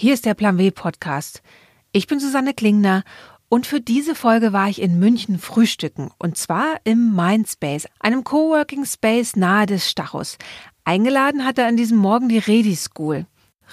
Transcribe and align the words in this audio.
Hier 0.00 0.14
ist 0.14 0.26
der 0.26 0.34
Plan 0.34 0.58
W 0.58 0.70
Podcast. 0.70 1.42
Ich 1.90 2.06
bin 2.06 2.20
Susanne 2.20 2.54
Klingner 2.54 3.02
und 3.48 3.66
für 3.66 3.80
diese 3.80 4.14
Folge 4.14 4.52
war 4.52 4.68
ich 4.68 4.80
in 4.80 5.00
München 5.00 5.40
frühstücken 5.40 6.12
und 6.20 6.36
zwar 6.36 6.76
im 6.84 7.16
Mindspace, 7.16 7.88
einem 7.98 8.22
Coworking 8.22 8.84
Space 8.84 9.34
nahe 9.34 9.66
des 9.66 9.90
Stachus. 9.90 10.38
Eingeladen 10.84 11.44
hatte 11.44 11.66
an 11.66 11.76
diesem 11.76 11.98
Morgen 11.98 12.28
die 12.28 12.38
Redi 12.38 12.76
School. 12.76 13.26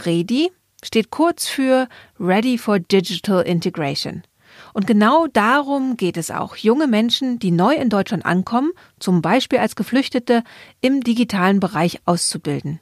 Redi 0.04 0.52
steht 0.84 1.12
kurz 1.12 1.48
für 1.48 1.88
Ready 2.20 2.58
for 2.58 2.80
Digital 2.80 3.44
Integration. 3.44 4.24
Und 4.74 4.88
genau 4.88 5.28
darum 5.28 5.96
geht 5.96 6.18
es 6.18 6.32
auch, 6.32 6.56
junge 6.56 6.88
Menschen, 6.88 7.38
die 7.38 7.52
neu 7.52 7.76
in 7.76 7.90
Deutschland 7.90 8.26
ankommen, 8.26 8.72
zum 8.98 9.22
Beispiel 9.22 9.60
als 9.60 9.76
Geflüchtete, 9.76 10.44
im 10.82 11.02
digitalen 11.02 11.60
Bereich 11.60 12.00
auszubilden. 12.06 12.80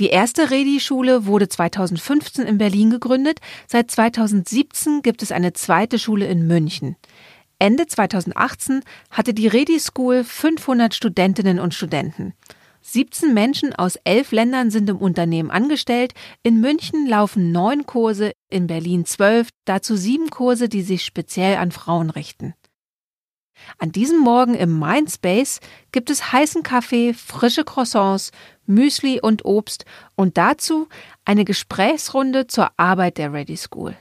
Die 0.00 0.08
erste 0.08 0.50
Redi-Schule 0.50 1.26
wurde 1.26 1.48
2015 1.48 2.46
in 2.46 2.58
Berlin 2.58 2.90
gegründet. 2.90 3.38
Seit 3.68 3.90
2017 3.92 5.02
gibt 5.02 5.22
es 5.22 5.30
eine 5.30 5.52
zweite 5.52 6.00
Schule 6.00 6.26
in 6.26 6.48
München. 6.48 6.96
Ende 7.60 7.86
2018 7.86 8.82
hatte 9.10 9.34
die 9.34 9.46
Redi 9.46 9.78
School 9.78 10.24
500 10.24 10.94
Studentinnen 10.94 11.60
und 11.60 11.74
Studenten. 11.74 12.34
17 12.82 13.32
Menschen 13.32 13.72
aus 13.72 13.96
elf 14.04 14.32
Ländern 14.32 14.70
sind 14.70 14.90
im 14.90 14.98
Unternehmen 14.98 15.50
angestellt. 15.50 16.12
In 16.42 16.60
München 16.60 17.06
laufen 17.06 17.52
neun 17.52 17.86
Kurse, 17.86 18.32
in 18.50 18.66
Berlin 18.66 19.06
zwölf, 19.06 19.48
dazu 19.64 19.96
sieben 19.96 20.28
Kurse, 20.28 20.68
die 20.68 20.82
sich 20.82 21.04
speziell 21.04 21.56
an 21.56 21.70
Frauen 21.70 22.10
richten. 22.10 22.52
An 23.78 23.92
diesem 23.92 24.18
Morgen 24.18 24.54
im 24.54 24.78
Mindspace 24.78 25.60
gibt 25.92 26.10
es 26.10 26.32
heißen 26.32 26.62
Kaffee, 26.62 27.14
frische 27.14 27.64
Croissants, 27.64 28.30
Müsli 28.66 29.20
und 29.20 29.44
Obst 29.44 29.84
und 30.16 30.36
dazu 30.36 30.88
eine 31.24 31.44
Gesprächsrunde 31.44 32.46
zur 32.46 32.70
Arbeit 32.76 33.18
der 33.18 33.32
Ready 33.32 33.56
School. 33.56 33.96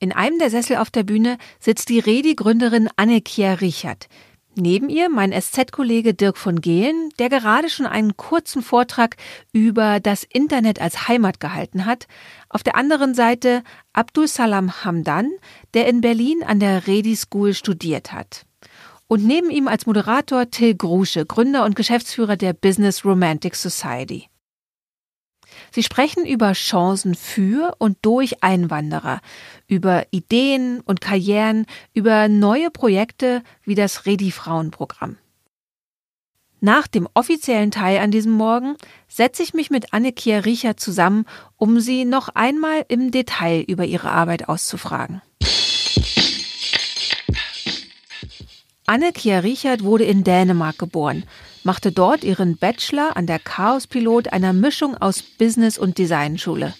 In 0.00 0.12
einem 0.12 0.38
der 0.38 0.50
Sessel 0.50 0.76
auf 0.76 0.90
der 0.90 1.02
Bühne 1.02 1.38
sitzt 1.58 1.88
die 1.88 1.98
Redi-Gründerin 1.98 2.88
Annekia 2.96 3.54
Richard. 3.54 4.08
Neben 4.60 4.88
ihr 4.88 5.08
mein 5.08 5.32
SZ-Kollege 5.32 6.14
Dirk 6.14 6.36
von 6.36 6.60
Gehlen, 6.60 7.10
der 7.20 7.28
gerade 7.28 7.70
schon 7.70 7.86
einen 7.86 8.16
kurzen 8.16 8.60
Vortrag 8.60 9.14
über 9.52 10.00
das 10.00 10.24
Internet 10.24 10.80
als 10.80 11.06
Heimat 11.06 11.38
gehalten 11.38 11.86
hat. 11.86 12.08
Auf 12.48 12.64
der 12.64 12.74
anderen 12.74 13.14
Seite 13.14 13.62
Abdul 13.92 14.26
Salam 14.26 14.84
Hamdan, 14.84 15.30
der 15.74 15.86
in 15.86 16.00
Berlin 16.00 16.42
an 16.44 16.58
der 16.58 16.88
Redi 16.88 17.14
School 17.14 17.54
studiert 17.54 18.12
hat. 18.12 18.46
Und 19.06 19.24
neben 19.24 19.50
ihm 19.50 19.68
als 19.68 19.86
Moderator 19.86 20.50
Till 20.50 20.74
Grusche, 20.74 21.24
Gründer 21.24 21.64
und 21.64 21.76
Geschäftsführer 21.76 22.36
der 22.36 22.52
Business 22.52 23.04
Romantic 23.04 23.54
Society. 23.54 24.28
Sie 25.70 25.82
sprechen 25.82 26.26
über 26.26 26.52
Chancen 26.52 27.14
für 27.14 27.74
und 27.78 27.98
durch 28.02 28.42
Einwanderer, 28.42 29.20
über 29.66 30.06
Ideen 30.10 30.80
und 30.80 31.00
Karrieren, 31.00 31.66
über 31.94 32.28
neue 32.28 32.70
Projekte 32.70 33.42
wie 33.64 33.74
das 33.74 34.06
Redi 34.06 34.30
Frauenprogramm. 34.30 35.16
Nach 36.60 36.88
dem 36.88 37.08
offiziellen 37.14 37.70
Teil 37.70 37.98
an 37.98 38.10
diesem 38.10 38.32
Morgen 38.32 38.76
setze 39.06 39.42
ich 39.44 39.54
mich 39.54 39.70
mit 39.70 39.92
Annekia 39.92 40.40
Riecher 40.40 40.76
zusammen, 40.76 41.24
um 41.56 41.78
sie 41.78 42.04
noch 42.04 42.30
einmal 42.30 42.84
im 42.88 43.12
Detail 43.12 43.62
über 43.62 43.84
ihre 43.84 44.10
Arbeit 44.10 44.48
auszufragen. 44.48 45.22
Annekia 48.88 49.40
Richard 49.40 49.84
wurde 49.84 50.04
in 50.04 50.24
Dänemark 50.24 50.78
geboren 50.78 51.24
machte 51.68 51.92
dort 51.92 52.24
ihren 52.24 52.56
Bachelor 52.56 53.14
an 53.18 53.26
der 53.26 53.38
Chaos-Pilot 53.38 54.32
einer 54.32 54.54
Mischung 54.54 54.96
aus 54.96 55.22
Business- 55.22 55.76
und 55.76 55.98
Designschule. 55.98 56.72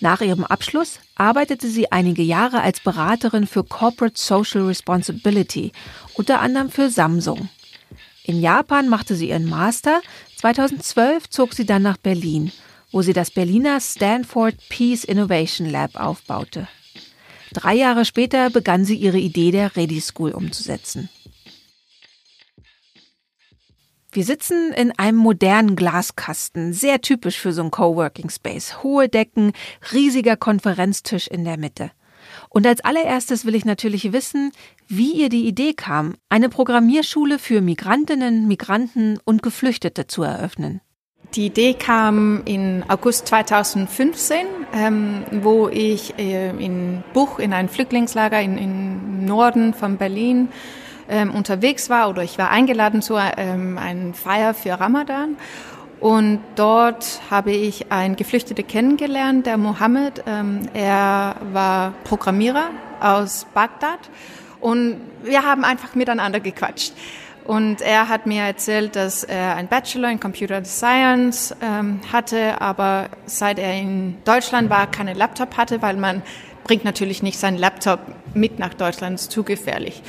Nach 0.00 0.22
ihrem 0.22 0.44
Abschluss 0.44 1.00
arbeitete 1.16 1.68
sie 1.68 1.92
einige 1.92 2.22
Jahre 2.22 2.62
als 2.62 2.80
Beraterin 2.80 3.46
für 3.46 3.62
Corporate 3.62 4.18
Social 4.18 4.62
Responsibility, 4.62 5.72
unter 6.14 6.40
anderem 6.40 6.70
für 6.70 6.88
Samsung. 6.88 7.50
In 8.24 8.40
Japan 8.40 8.88
machte 8.88 9.16
sie 9.16 9.28
ihren 9.28 9.44
Master, 9.44 10.00
2012 10.36 11.28
zog 11.28 11.52
sie 11.52 11.66
dann 11.66 11.82
nach 11.82 11.98
Berlin, 11.98 12.52
wo 12.90 13.02
sie 13.02 13.12
das 13.12 13.30
Berliner 13.30 13.80
Stanford 13.80 14.54
Peace 14.70 15.04
Innovation 15.04 15.68
Lab 15.68 15.96
aufbaute. 15.96 16.68
Drei 17.52 17.74
Jahre 17.74 18.06
später 18.06 18.48
begann 18.48 18.86
sie 18.86 18.96
ihre 18.96 19.18
Idee 19.18 19.50
der 19.50 19.76
Ready 19.76 20.00
School 20.00 20.30
umzusetzen. 20.30 21.10
Wir 24.14 24.24
sitzen 24.24 24.74
in 24.74 24.92
einem 24.98 25.16
modernen 25.16 25.74
Glaskasten, 25.74 26.74
sehr 26.74 27.00
typisch 27.00 27.38
für 27.38 27.54
so 27.54 27.62
ein 27.62 27.70
Coworking 27.70 28.28
Space. 28.28 28.82
Hohe 28.82 29.08
Decken, 29.08 29.52
riesiger 29.90 30.36
Konferenztisch 30.36 31.28
in 31.28 31.46
der 31.46 31.56
Mitte. 31.56 31.92
Und 32.50 32.66
als 32.66 32.82
allererstes 32.82 33.46
will 33.46 33.54
ich 33.54 33.64
natürlich 33.64 34.12
wissen, 34.12 34.52
wie 34.86 35.12
ihr 35.12 35.30
die 35.30 35.48
Idee 35.48 35.72
kam, 35.72 36.14
eine 36.28 36.50
Programmierschule 36.50 37.38
für 37.38 37.62
Migrantinnen, 37.62 38.46
Migranten 38.48 39.18
und 39.24 39.42
Geflüchtete 39.42 40.06
zu 40.06 40.24
eröffnen. 40.24 40.82
Die 41.34 41.46
Idee 41.46 41.72
kam 41.72 42.42
in 42.44 42.84
August 42.88 43.28
2015, 43.28 44.44
ähm, 44.74 45.24
wo 45.40 45.70
ich 45.70 46.18
äh, 46.18 46.50
in 46.50 47.02
Buch 47.14 47.38
in 47.38 47.54
ein 47.54 47.70
Flüchtlingslager 47.70 48.42
in, 48.42 48.58
in 48.58 49.24
Norden 49.24 49.72
von 49.72 49.96
Berlin 49.96 50.50
ähm, 51.08 51.34
unterwegs 51.34 51.90
war 51.90 52.08
oder 52.08 52.22
ich 52.22 52.38
war 52.38 52.50
eingeladen 52.50 53.02
zu 53.02 53.16
ähm, 53.16 53.78
einem 53.78 54.14
Feier 54.14 54.54
für 54.54 54.78
Ramadan. 54.78 55.36
Und 56.00 56.40
dort 56.56 57.20
habe 57.30 57.52
ich 57.52 57.92
einen 57.92 58.16
Geflüchteten 58.16 58.66
kennengelernt, 58.66 59.46
der 59.46 59.56
Mohammed. 59.56 60.24
Ähm, 60.26 60.68
er 60.74 61.36
war 61.52 61.94
Programmierer 62.02 62.70
aus 63.00 63.46
Bagdad 63.54 64.00
und 64.60 65.00
wir 65.22 65.44
haben 65.44 65.64
einfach 65.64 65.94
miteinander 65.94 66.40
gequatscht. 66.40 66.92
Und 67.44 67.80
er 67.80 68.08
hat 68.08 68.26
mir 68.26 68.42
erzählt, 68.42 68.94
dass 68.94 69.24
er 69.24 69.56
ein 69.56 69.66
Bachelor 69.66 70.10
in 70.10 70.20
Computer 70.20 70.64
Science 70.64 71.54
ähm, 71.60 72.00
hatte, 72.12 72.60
aber 72.60 73.08
seit 73.26 73.58
er 73.58 73.74
in 73.74 74.16
Deutschland 74.24 74.70
war, 74.70 74.88
keinen 74.88 75.16
Laptop 75.16 75.56
hatte, 75.56 75.82
weil 75.82 75.96
man 75.96 76.22
bringt 76.64 76.84
natürlich 76.84 77.22
nicht 77.22 77.38
seinen 77.38 77.58
Laptop 77.58 78.00
mit 78.34 78.58
nach 78.58 78.74
Deutschland, 78.74 79.16
ist 79.16 79.32
zu 79.32 79.42
gefährlich. 79.42 80.02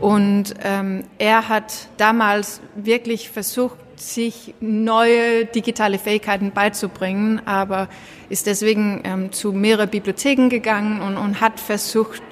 Und 0.00 0.54
ähm, 0.62 1.04
er 1.18 1.48
hat 1.48 1.88
damals 1.96 2.60
wirklich 2.74 3.30
versucht, 3.30 3.78
sich 3.96 4.54
neue 4.60 5.46
digitale 5.46 5.98
Fähigkeiten 5.98 6.50
beizubringen, 6.52 7.40
aber 7.46 7.88
ist 8.28 8.46
deswegen 8.46 9.02
ähm, 9.04 9.32
zu 9.32 9.52
mehreren 9.52 9.88
Bibliotheken 9.88 10.48
gegangen 10.48 11.00
und, 11.00 11.16
und 11.16 11.40
hat 11.40 11.60
versucht, 11.60 12.22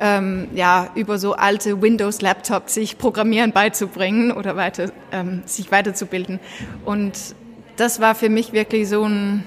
ähm, 0.00 0.48
ja, 0.54 0.90
über 0.94 1.18
so 1.18 1.34
alte 1.34 1.80
Windows-Laptops 1.80 2.74
sich 2.74 2.98
Programmieren 2.98 3.52
beizubringen 3.52 4.32
oder 4.32 4.56
weiter, 4.56 4.90
ähm, 5.12 5.42
sich 5.46 5.70
weiterzubilden. 5.72 6.40
Und 6.84 7.34
das 7.76 8.00
war 8.00 8.14
für 8.14 8.28
mich 8.28 8.52
wirklich 8.52 8.88
so 8.88 9.04
ein, 9.04 9.44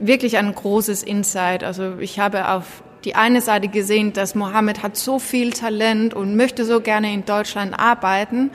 wirklich 0.00 0.38
ein 0.38 0.54
großes 0.54 1.02
Insight. 1.02 1.62
Also 1.62 1.98
ich 1.98 2.18
habe 2.18 2.48
auf 2.48 2.82
die 3.04 3.14
eine 3.14 3.40
Seite 3.40 3.68
gesehen, 3.68 4.12
dass 4.12 4.34
Mohammed 4.34 4.82
hat 4.82 4.96
so 4.96 5.18
viel 5.18 5.52
Talent 5.52 6.14
und 6.14 6.36
möchte 6.36 6.64
so 6.64 6.80
gerne 6.80 7.12
in 7.12 7.24
Deutschland 7.24 7.78
arbeiten, 7.78 8.50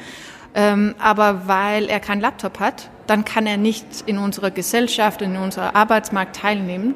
ähm, 0.56 0.96
aber 1.00 1.48
weil 1.48 1.86
er 1.86 2.00
keinen 2.00 2.22
Laptop 2.22 2.60
hat, 2.60 2.90
dann 3.08 3.26
kann 3.26 3.46
er 3.46 3.58
nicht 3.58 3.86
in 4.06 4.18
unserer 4.18 4.52
Gesellschaft, 4.52 5.22
in 5.22 5.36
unserem 5.38 5.76
Arbeitsmarkt 5.76 6.36
teilnehmen. 6.36 6.96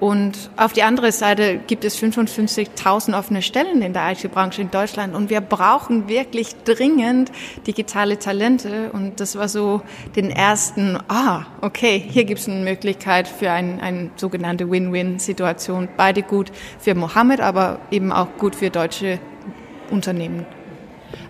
Und 0.00 0.50
auf 0.56 0.72
die 0.72 0.82
andere 0.82 1.10
Seite 1.10 1.58
gibt 1.66 1.84
es 1.84 2.00
55.000 2.00 3.18
offene 3.18 3.42
Stellen 3.42 3.82
in 3.82 3.92
der 3.92 4.12
IT-Branche 4.12 4.62
in 4.62 4.70
Deutschland 4.70 5.14
und 5.14 5.28
wir 5.28 5.40
brauchen 5.40 6.08
wirklich 6.08 6.54
dringend 6.64 7.32
digitale 7.66 8.18
Talente. 8.18 8.90
Und 8.92 9.20
das 9.20 9.36
war 9.36 9.48
so 9.48 9.82
den 10.14 10.30
ersten, 10.30 10.98
ah, 11.08 11.46
okay, 11.62 12.02
hier 12.08 12.24
gibt 12.24 12.40
es 12.40 12.48
eine 12.48 12.62
Möglichkeit 12.62 13.26
für 13.26 13.50
eine 13.50 13.68
ein 13.82 14.10
sogenannte 14.16 14.70
Win-Win-Situation. 14.70 15.88
Beide 15.96 16.22
gut 16.22 16.52
für 16.78 16.94
Mohammed, 16.94 17.40
aber 17.40 17.80
eben 17.90 18.12
auch 18.12 18.28
gut 18.38 18.54
für 18.54 18.70
deutsche 18.70 19.18
Unternehmen. 19.90 20.46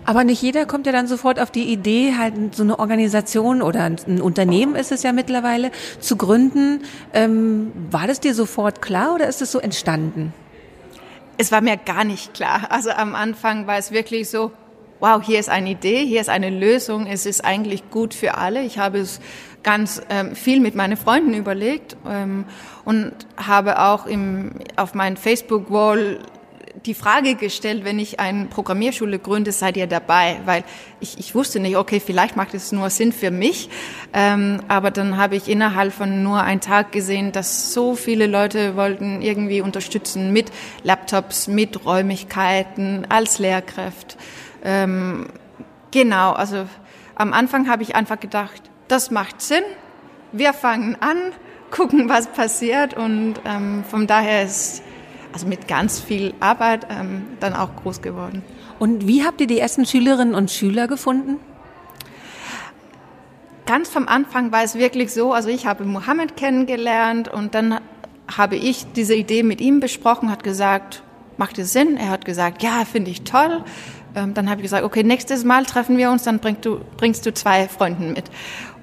Aber 0.05 0.23
nicht 0.23 0.41
jeder 0.41 0.65
kommt 0.65 0.85
ja 0.85 0.91
dann 0.91 1.07
sofort 1.07 1.39
auf 1.39 1.51
die 1.51 1.71
Idee, 1.71 2.15
halt 2.17 2.55
so 2.55 2.63
eine 2.63 2.79
Organisation 2.79 3.61
oder 3.61 3.83
ein 3.83 4.21
Unternehmen 4.21 4.75
ist 4.75 4.91
es 4.91 5.03
ja 5.03 5.11
mittlerweile 5.11 5.71
zu 5.99 6.15
gründen. 6.15 6.81
Ähm, 7.13 7.71
war 7.91 8.07
das 8.07 8.19
dir 8.19 8.33
sofort 8.33 8.81
klar 8.81 9.15
oder 9.15 9.27
ist 9.27 9.41
es 9.41 9.51
so 9.51 9.59
entstanden? 9.59 10.33
Es 11.37 11.51
war 11.51 11.61
mir 11.61 11.77
gar 11.77 12.03
nicht 12.03 12.33
klar. 12.33 12.67
Also 12.69 12.91
am 12.91 13.15
Anfang 13.15 13.67
war 13.67 13.77
es 13.77 13.91
wirklich 13.91 14.29
so, 14.29 14.51
wow, 14.99 15.21
hier 15.23 15.39
ist 15.39 15.49
eine 15.49 15.69
Idee, 15.71 16.05
hier 16.05 16.21
ist 16.21 16.29
eine 16.29 16.49
Lösung, 16.49 17.07
es 17.07 17.25
ist 17.25 17.45
eigentlich 17.45 17.89
gut 17.89 18.13
für 18.13 18.37
alle. 18.37 18.61
Ich 18.63 18.77
habe 18.77 18.99
es 18.99 19.21
ganz 19.63 20.01
ähm, 20.09 20.35
viel 20.35 20.59
mit 20.59 20.75
meinen 20.75 20.97
Freunden 20.97 21.33
überlegt 21.33 21.97
ähm, 22.07 22.45
und 22.85 23.13
habe 23.37 23.79
auch 23.79 24.05
im, 24.05 24.51
auf 24.75 24.93
meinen 24.93 25.17
Facebook-Wall 25.17 26.19
die 26.85 26.93
Frage 26.93 27.35
gestellt, 27.35 27.83
wenn 27.83 27.99
ich 27.99 28.19
eine 28.19 28.45
Programmierschule 28.45 29.19
gründe, 29.19 29.51
seid 29.51 29.77
ihr 29.77 29.87
dabei? 29.87 30.39
Weil 30.45 30.63
ich, 30.99 31.17
ich 31.19 31.35
wusste 31.35 31.59
nicht, 31.59 31.77
okay, 31.77 31.99
vielleicht 31.99 32.35
macht 32.35 32.53
es 32.53 32.71
nur 32.71 32.89
Sinn 32.89 33.11
für 33.11 33.31
mich. 33.31 33.69
Ähm, 34.13 34.61
aber 34.67 34.91
dann 34.91 35.17
habe 35.17 35.35
ich 35.35 35.47
innerhalb 35.47 35.93
von 35.93 36.23
nur 36.23 36.41
einem 36.41 36.61
Tag 36.61 36.91
gesehen, 36.91 37.31
dass 37.31 37.73
so 37.73 37.95
viele 37.95 38.27
Leute 38.27 38.75
wollten 38.75 39.21
irgendwie 39.21 39.61
unterstützen 39.61 40.31
mit 40.31 40.51
Laptops, 40.83 41.47
mit 41.47 41.85
Räumlichkeiten, 41.85 43.05
als 43.09 43.39
Lehrkraft. 43.39 44.17
Ähm, 44.63 45.27
genau, 45.91 46.33
also 46.33 46.67
am 47.15 47.33
Anfang 47.33 47.69
habe 47.69 47.83
ich 47.83 47.95
einfach 47.95 48.19
gedacht, 48.19 48.61
das 48.87 49.11
macht 49.11 49.41
Sinn. 49.41 49.63
Wir 50.31 50.53
fangen 50.53 50.97
an, 50.99 51.17
gucken, 51.71 52.09
was 52.09 52.27
passiert 52.27 52.95
und 52.95 53.35
ähm, 53.45 53.83
von 53.87 54.07
daher 54.07 54.43
ist 54.43 54.81
also 55.33 55.47
mit 55.47 55.67
ganz 55.67 55.99
viel 55.99 56.33
Arbeit 56.39 56.87
ähm, 56.89 57.25
dann 57.39 57.53
auch 57.53 57.75
groß 57.75 58.01
geworden. 58.01 58.43
Und 58.79 59.07
wie 59.07 59.23
habt 59.23 59.41
ihr 59.41 59.47
die 59.47 59.59
ersten 59.59 59.85
Schülerinnen 59.85 60.35
und 60.35 60.51
Schüler 60.51 60.87
gefunden? 60.87 61.37
Ganz 63.65 63.89
vom 63.89 64.07
Anfang 64.07 64.51
war 64.51 64.63
es 64.63 64.75
wirklich 64.75 65.13
so, 65.13 65.33
also 65.33 65.49
ich 65.49 65.67
habe 65.67 65.85
Mohammed 65.85 66.35
kennengelernt 66.35 67.27
und 67.27 67.53
dann 67.53 67.79
habe 68.35 68.55
ich 68.55 68.85
diese 68.95 69.15
Idee 69.15 69.43
mit 69.43 69.61
ihm 69.61 69.79
besprochen, 69.79 70.31
hat 70.31 70.43
gesagt, 70.43 71.03
macht 71.37 71.57
es 71.59 71.73
Sinn? 71.73 71.97
Er 71.97 72.09
hat 72.09 72.25
gesagt, 72.25 72.63
ja, 72.63 72.83
finde 72.85 73.11
ich 73.11 73.23
toll. 73.23 73.63
Ähm, 74.15 74.33
dann 74.33 74.49
habe 74.49 74.61
ich 74.61 74.63
gesagt, 74.63 74.83
okay, 74.83 75.03
nächstes 75.03 75.43
Mal 75.43 75.65
treffen 75.65 75.97
wir 75.97 76.09
uns, 76.11 76.23
dann 76.23 76.39
bringst 76.39 76.65
du, 76.65 76.81
bringst 76.97 77.25
du 77.25 77.33
zwei 77.33 77.67
Freunden 77.67 78.13
mit. 78.13 78.25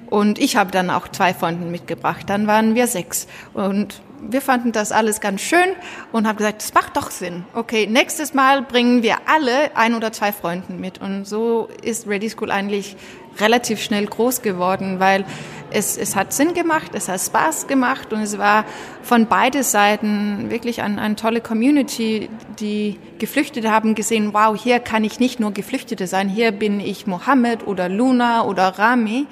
Und 0.09 0.39
ich 0.39 0.57
habe 0.57 0.71
dann 0.71 0.91
auch 0.91 1.09
zwei 1.09 1.35
Freunden 1.35 1.71
mitgebracht. 1.71 2.29
Dann 2.29 2.47
waren 2.47 2.75
wir 2.75 2.87
sechs. 2.87 3.27
Und 3.55 4.03
wir 4.21 4.41
fanden 4.41 4.73
das 4.73 4.93
alles 4.93 5.21
ganz 5.21 5.41
schön 5.41 5.69
und 6.13 6.27
haben 6.27 6.37
gesagt, 6.37 6.63
das 6.63 6.75
macht 6.75 6.97
doch 6.97 7.11
Sinn. 7.11 7.45
Okay, 7.55 7.87
nächstes 7.87 8.35
Mal 8.35 8.63
bringen 8.63 9.03
wir 9.03 9.17
alle 9.27 9.77
ein 9.77 9.95
oder 9.95 10.13
zwei 10.13 10.33
Freunden 10.33 10.81
mit. 10.81 11.01
Und 11.01 11.27
so 11.27 11.69
ist 11.83 12.07
Ready 12.07 12.31
School 12.31 12.51
eigentlich 12.51 12.97
relativ 13.41 13.83
schnell 13.83 14.07
groß 14.07 14.43
geworden, 14.43 14.99
weil 14.99 15.25
es, 15.71 15.97
es 15.97 16.17
hat 16.17 16.33
Sinn 16.33 16.55
gemacht, 16.55 16.93
es 16.95 17.09
hat 17.09 17.21
Spaß 17.21 17.67
gemacht 17.67 18.13
und 18.13 18.21
es 18.21 18.39
war 18.39 18.65
von 19.03 19.27
beide 19.27 19.63
Seiten 19.63 20.49
wirklich 20.49 20.83
eine, 20.83 21.01
eine 21.01 21.17
tolle 21.17 21.41
Community. 21.41 22.29
Die 22.61 22.99
Geflüchtete 23.19 23.71
haben 23.71 23.95
gesehen, 23.95 24.33
wow, 24.33 24.57
hier 24.61 24.79
kann 24.79 25.05
ich 25.05 25.21
nicht 25.21 25.41
nur 25.41 25.53
Geflüchtete 25.53 26.07
sein, 26.07 26.29
hier 26.29 26.53
bin 26.53 26.81
ich 26.81 27.07
Mohammed 27.07 27.67
oder 27.67 27.89
Luna 27.89 28.45
oder 28.45 28.79
Rami 28.79 29.27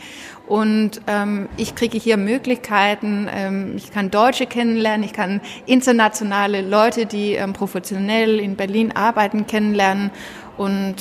und 0.47 1.01
ähm, 1.07 1.49
ich 1.57 1.75
kriege 1.75 1.97
hier 1.97 2.17
Möglichkeiten, 2.19 3.29
ähm, 3.33 3.75
ich 3.77 3.91
kann 3.91 4.11
Deutsche 4.11 4.47
kennenlernen, 4.47 5.05
ich 5.05 5.15
kann 5.15 5.41
internationale 5.65 6.61
Leute, 6.61 7.07
die 7.07 7.33
ähm, 7.33 7.55
professionell 7.55 8.39
in 8.39 8.55
Berlin 8.55 8.93
arbeiten, 8.93 9.47
kennenlernen. 9.47 10.11
Und 10.59 10.97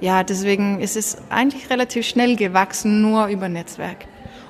ja, 0.00 0.24
deswegen 0.24 0.80
ist 0.80 0.96
es 0.96 1.18
eigentlich 1.30 1.70
relativ 1.70 2.04
schnell 2.06 2.34
gewachsen, 2.34 3.00
nur 3.00 3.28
über 3.28 3.48
Netzwerk. 3.48 4.06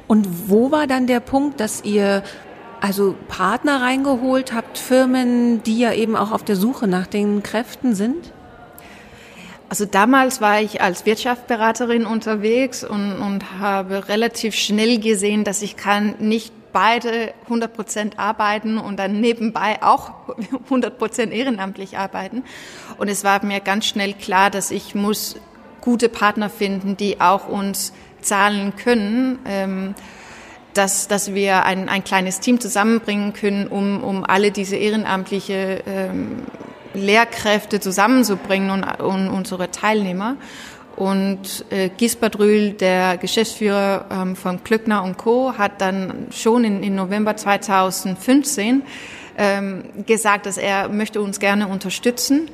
Und 0.09 0.49
wo 0.49 0.71
war 0.71 0.87
dann 0.87 1.07
der 1.07 1.21
Punkt, 1.21 1.61
dass 1.61 1.85
ihr 1.85 2.23
also 2.81 3.15
Partner 3.29 3.83
reingeholt 3.83 4.53
habt, 4.53 4.79
Firmen, 4.79 5.63
die 5.63 5.79
ja 5.79 5.93
eben 5.93 6.17
auch 6.17 6.33
auf 6.33 6.45
der 6.45 6.57
Suche 6.57 6.89
nach 6.89 7.07
den 7.07 7.43
Kräften 7.43 7.95
sind? 7.95 8.34
Also 9.69 9.87
damals 9.87 10.41
war 10.41 10.61
ich 10.61 10.81
als 10.81 11.07
Wirtschaftsberaterin 11.07 12.07
unterwegs 12.07 12.85
und, 12.85 13.19
und 13.19 13.59
habe 13.59 14.09
relativ 14.09 14.55
schnell 14.55 14.99
gesehen, 14.99 15.45
dass 15.45 15.63
ich 15.63 15.77
kann 15.77 16.15
nicht 16.19 16.53
beide 16.73 17.33
100 17.45 17.73
Prozent 17.73 18.19
arbeiten 18.19 18.79
und 18.79 18.99
dann 18.99 19.21
nebenbei 19.21 19.83
auch 19.83 20.13
100 20.65 20.99
Prozent 20.99 21.33
ehrenamtlich 21.33 21.97
arbeiten. 21.97 22.45
Und 22.99 23.09
es 23.09 23.25
war 23.25 23.45
mir 23.45 23.61
ganz 23.61 23.87
schnell 23.87 24.13
klar, 24.13 24.51
dass 24.51 24.71
ich 24.71 24.95
muss 24.95 25.37
gute 25.81 26.09
Partner 26.09 26.51
finden, 26.51 26.97
die 26.97 27.21
auch 27.21 27.49
uns 27.49 27.93
zahlen 28.21 28.75
können. 28.77 29.39
Ähm, 29.47 29.95
dass, 30.75 31.09
dass 31.09 31.35
wir 31.35 31.65
ein, 31.65 31.89
ein 31.89 32.05
kleines 32.05 32.41
Team 32.41 32.61
zusammenbringen 32.61 33.33
können, 33.33 33.69
um, 33.69 34.03
um 34.03 34.25
alle 34.25 34.51
diese 34.51 34.77
ehrenamtliche 34.77 35.83
ähm, 35.87 36.43
Lehrkräfte 36.95 37.81
zusammenzubringen 37.81 38.71
und, 38.71 38.85
und 39.01 39.29
unsere 39.29 39.71
Teilnehmer. 39.71 40.37
Und 40.97 41.65
äh, 41.71 41.89
Gisbert 41.89 42.39
Rühl, 42.39 42.71
der 42.73 43.17
Geschäftsführer 43.19 44.07
ähm, 44.11 44.37
von 44.37 44.63
Klöckner 44.63 45.03
und 45.03 45.19
Co., 45.19 45.55
hat 45.59 45.81
dann 45.81 46.29
schon 46.31 46.65
in, 46.65 46.83
in 46.83 46.95
November 46.95 47.37
2015 47.37 48.83
ähm, 49.37 49.85
gesagt, 50.07 50.47
dass 50.47 50.57
er 50.57 50.89
möchte 50.89 51.21
uns 51.21 51.41
gerne 51.41 51.67
unterstützen. 51.67 52.49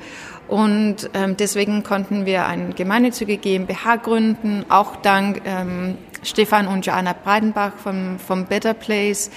Und 0.49 1.11
ähm, 1.15 1.37
deswegen 1.37 1.83
konnten 1.85 2.27
wir 2.27 2.47
eine 2.47 2.73
gemeinnützige 2.73 3.37
GmbH 3.37 3.97
gründen, 3.97 4.65
auch 4.69 4.97
dank 4.97 5.43
ähm, 5.45 5.97
Stefan 6.23 6.67
und 6.67 6.85
Joanna 6.85 7.13
Breidenbach 7.13 7.73
vom, 7.77 8.19
vom 8.19 8.47
Better 8.47 8.75
Place, 8.75 9.31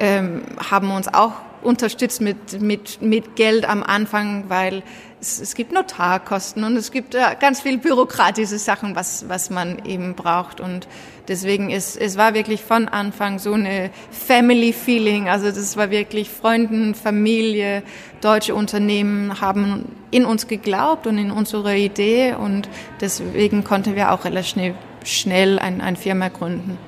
ähm, 0.00 0.42
haben 0.70 0.90
uns 0.90 1.12
auch 1.12 1.32
unterstützt 1.62 2.20
mit, 2.20 2.60
mit, 2.60 3.02
mit 3.02 3.36
Geld 3.36 3.68
am 3.68 3.82
Anfang, 3.82 4.44
weil 4.48 4.82
es, 5.20 5.40
es 5.40 5.54
gibt 5.54 5.72
Notarkosten 5.72 6.64
und 6.64 6.76
es 6.76 6.90
gibt 6.90 7.14
ja, 7.14 7.34
ganz 7.34 7.60
viel 7.60 7.78
bürokratische 7.78 8.58
Sachen, 8.58 8.94
was, 8.96 9.28
was 9.28 9.50
man 9.50 9.84
eben 9.84 10.14
braucht. 10.14 10.60
Und 10.60 10.88
deswegen 11.28 11.70
ist, 11.70 11.96
es 11.96 12.16
war 12.16 12.34
wirklich 12.34 12.62
von 12.62 12.88
Anfang 12.88 13.38
so 13.38 13.52
eine 13.52 13.90
Family 14.10 14.72
Feeling. 14.72 15.28
Also 15.28 15.46
das 15.46 15.76
war 15.76 15.90
wirklich 15.90 16.30
Freunden, 16.30 16.94
Familie, 16.94 17.82
deutsche 18.20 18.54
Unternehmen 18.54 19.40
haben 19.40 19.84
in 20.10 20.24
uns 20.24 20.48
geglaubt 20.48 21.06
und 21.06 21.18
in 21.18 21.30
unsere 21.30 21.76
Idee 21.76 22.34
und 22.34 22.68
deswegen 23.00 23.64
konnten 23.64 23.94
wir 23.94 24.12
auch 24.12 24.24
relativ 24.24 24.48
schnell, 24.50 24.74
schnell 25.04 25.58
ein, 25.58 25.80
ein 25.80 25.96
Firma 25.96 26.28
gründen. 26.28 26.78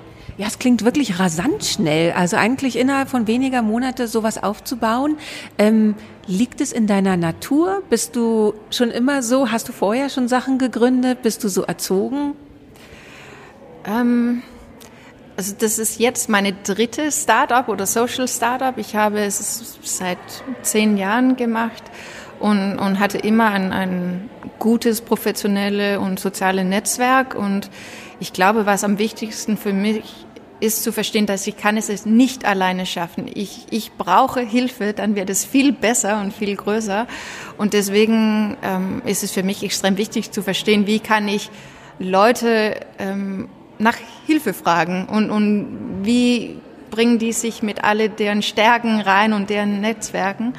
Ja, 0.41 0.47
es 0.47 0.59
klingt 0.59 0.87
wirklich 0.87 1.19
rasant 1.19 1.67
schnell. 1.67 2.13
Also 2.13 2.39
eigentlich 2.39 2.77
innerhalb 2.77 3.11
von 3.11 3.27
weniger 3.27 3.61
Monate 3.61 4.09
sowas 4.09 4.43
aufzubauen. 4.43 5.19
Ähm, 5.59 5.97
liegt 6.27 6.63
es 6.63 6.73
in 6.73 6.87
deiner 6.87 7.19
Natur? 7.19 7.83
Bist 7.91 8.17
du 8.17 8.55
schon 8.71 8.91
immer 8.91 9.23
so? 9.23 9.51
Hast 9.51 9.69
du 9.69 9.73
vorher 9.75 10.09
schon 10.09 10.29
Sachen 10.29 10.57
gegründet? 10.57 11.21
Bist 11.21 11.45
du 11.45 11.49
so 11.49 11.65
erzogen? 11.65 12.33
Ähm, 13.85 14.43
also 15.37 15.55
das 15.59 15.79
ist 15.79 16.01
jetzt 16.01 16.31
meine 16.31 16.55
dritte 16.55 17.13
Startup 17.13 17.69
oder 17.69 17.85
Social 17.85 18.27
Startup. 18.27 18.79
Ich 18.79 18.97
habe 18.97 19.21
es 19.21 19.79
seit 19.83 20.17
zehn 20.63 20.97
Jahren 20.97 21.37
gemacht 21.37 21.83
und, 22.39 22.79
und 22.79 22.99
hatte 22.99 23.19
immer 23.19 23.51
ein, 23.51 23.75
ein 23.75 24.31
gutes 24.59 25.03
professionelle 25.03 26.01
und 26.01 26.19
soziale 26.19 26.65
Netzwerk. 26.65 27.35
Und 27.35 27.69
ich 28.21 28.33
glaube, 28.33 28.65
was 28.65 28.85
am 28.85 28.99
wichtigsten 28.99 29.59
für 29.59 29.75
mich 29.75 30.25
ist 30.61 30.83
zu 30.83 30.93
verstehen, 30.93 31.27
dass 31.27 31.47
ich 31.47 31.57
kann 31.57 31.77
es 31.77 32.07
nicht 32.07 32.45
alleine 32.45 32.87
schaffen. 32.87 33.31
Ich, 33.33 33.67
ich 33.71 33.93
brauche 33.93 34.41
Hilfe, 34.41 34.93
dann 34.93 35.17
wird 35.17 35.31
es 35.31 35.45
viel 35.45 35.73
besser 35.73 36.21
und 36.21 36.33
viel 36.33 36.55
größer. 36.55 37.07
Und 37.59 37.73
deswegen 37.73 38.57
ähm, 38.63 39.03
ist 39.05 39.23
es 39.23 39.33
für 39.33 39.43
mich 39.43 39.63
extrem 39.63 39.97
wichtig 39.97 40.31
zu 40.31 40.43
verstehen, 40.43 40.87
wie 40.87 41.01
kann 41.01 41.29
ich 41.29 41.51
Leute 41.99 42.81
ähm, 42.99 43.49
nach 43.79 43.97
Hilfe 44.27 44.55
fragen 44.55 45.07
und, 45.07 45.31
und 45.31 46.03
wie 46.03 46.59
bringen 46.91 47.19
die 47.19 47.33
sich 47.33 47.63
mit 47.63 47.85
alle 47.85 48.11
deren 48.11 48.43
Stärken 48.43 49.01
rein 49.01 49.33
und 49.33 49.49
deren 49.49 49.81
Netzwerken. 49.81 50.55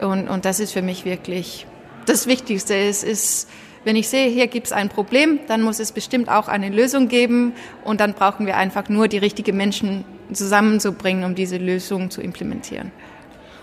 Und, 0.00 0.28
und 0.28 0.44
das 0.44 0.60
ist 0.60 0.72
für 0.72 0.82
mich 0.82 1.04
wirklich 1.04 1.66
das 2.06 2.26
Wichtigste. 2.26 2.74
Es 2.74 3.02
ist 3.02 3.48
wenn 3.86 3.94
ich 3.94 4.08
sehe, 4.08 4.28
hier 4.28 4.48
gibt 4.48 4.66
es 4.66 4.72
ein 4.72 4.88
Problem, 4.88 5.38
dann 5.46 5.62
muss 5.62 5.78
es 5.78 5.92
bestimmt 5.92 6.28
auch 6.28 6.48
eine 6.48 6.70
Lösung 6.70 7.06
geben 7.06 7.52
und 7.84 8.00
dann 8.00 8.14
brauchen 8.14 8.44
wir 8.44 8.56
einfach 8.56 8.88
nur 8.88 9.06
die 9.06 9.18
richtigen 9.18 9.56
Menschen 9.56 10.04
zusammenzubringen, 10.32 11.22
um 11.22 11.36
diese 11.36 11.56
Lösung 11.56 12.10
zu 12.10 12.20
implementieren. 12.20 12.90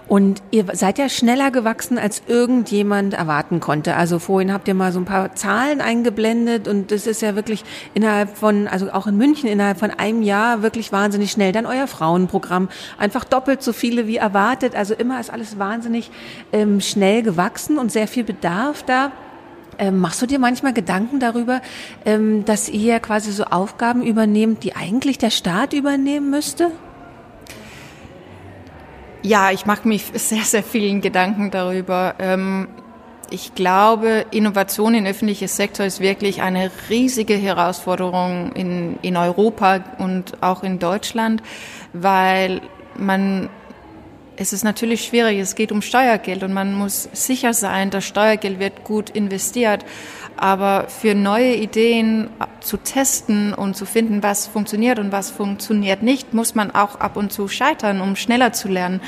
Und 0.07 0.41
ihr 0.51 0.63
seid 0.71 0.97
ja 0.97 1.09
schneller 1.09 1.51
gewachsen, 1.51 1.97
als 1.97 2.23
irgendjemand 2.25 3.13
erwarten 3.13 3.59
konnte. 3.59 3.97
Also 3.97 4.17
vorhin 4.17 4.53
habt 4.53 4.69
ihr 4.69 4.75
mal 4.75 4.93
so 4.93 4.99
ein 4.99 5.05
paar 5.05 5.35
Zahlen 5.35 5.81
eingeblendet 5.81 6.69
und 6.69 6.91
das 6.91 7.05
ist 7.05 7.21
ja 7.21 7.35
wirklich 7.35 7.65
innerhalb 7.93 8.37
von, 8.37 8.69
also 8.69 8.91
auch 8.91 9.07
in 9.07 9.17
München 9.17 9.49
innerhalb 9.49 9.79
von 9.79 9.91
einem 9.91 10.21
Jahr 10.21 10.61
wirklich 10.61 10.93
wahnsinnig 10.93 11.31
schnell. 11.31 11.51
Dann 11.51 11.65
euer 11.65 11.87
Frauenprogramm, 11.87 12.69
einfach 12.97 13.25
doppelt 13.25 13.61
so 13.61 13.73
viele 13.73 14.07
wie 14.07 14.17
erwartet. 14.17 14.73
Also 14.73 14.93
immer 14.93 15.19
ist 15.19 15.31
alles 15.31 15.59
wahnsinnig 15.59 16.11
ähm, 16.53 16.79
schnell 16.79 17.23
gewachsen 17.23 17.77
und 17.77 17.91
sehr 17.91 18.07
viel 18.07 18.23
Bedarf 18.23 18.83
da. 18.83 19.11
Ähm, 19.77 19.99
machst 19.99 20.21
du 20.21 20.25
dir 20.25 20.39
manchmal 20.39 20.73
Gedanken 20.73 21.19
darüber, 21.19 21.61
ähm, 22.05 22.45
dass 22.45 22.69
ihr 22.69 22.99
quasi 22.99 23.31
so 23.31 23.45
Aufgaben 23.45 24.03
übernehmt, 24.03 24.63
die 24.63 24.75
eigentlich 24.75 25.17
der 25.17 25.29
Staat 25.29 25.73
übernehmen 25.73 26.29
müsste? 26.29 26.71
Ja, 29.21 29.51
ich 29.51 29.65
mache 29.65 29.87
mich 29.87 30.05
sehr, 30.13 30.43
sehr 30.43 30.63
vielen 30.63 31.01
Gedanken 31.01 31.51
darüber. 31.51 32.15
Ähm, 32.19 32.67
ich 33.29 33.55
glaube, 33.55 34.25
Innovation 34.31 34.93
im 34.93 35.05
öffentlichen 35.05 35.47
Sektor 35.47 35.85
ist 35.85 35.99
wirklich 35.99 36.41
eine 36.41 36.69
riesige 36.89 37.33
Herausforderung 37.33 38.51
in, 38.53 38.99
in 39.01 39.17
Europa 39.17 39.79
und 39.97 40.43
auch 40.43 40.61
in 40.61 40.77
Deutschland, 40.77 41.41
weil 41.93 42.61
man 42.95 43.49
es 44.35 44.53
ist 44.53 44.63
natürlich 44.63 45.05
schwierig, 45.05 45.39
es 45.39 45.55
geht 45.55 45.71
um 45.71 45.81
Steuergeld 45.81 46.43
und 46.43 46.53
man 46.53 46.73
muss 46.73 47.09
sicher 47.13 47.53
sein, 47.53 47.89
das 47.89 48.05
Steuergeld 48.05 48.59
wird 48.59 48.83
gut 48.83 49.09
investiert. 49.11 49.85
Aber 50.35 50.87
für 50.89 51.13
neue 51.13 51.55
Ideen 51.55 52.29
zu 52.59 52.77
testen 52.77 53.53
und 53.53 53.75
zu 53.75 53.85
finden, 53.85 54.23
was 54.23 54.47
funktioniert 54.47 54.97
und 54.97 55.11
was 55.11 55.29
funktioniert 55.29 56.01
nicht, 56.01 56.33
muss 56.33 56.55
man 56.55 56.71
auch 56.71 56.99
ab 56.99 57.17
und 57.17 57.31
zu 57.31 57.47
scheitern, 57.47 58.01
um 58.01 58.15
schneller 58.15 58.51
zu 58.51 58.67
lernen. 58.67 59.01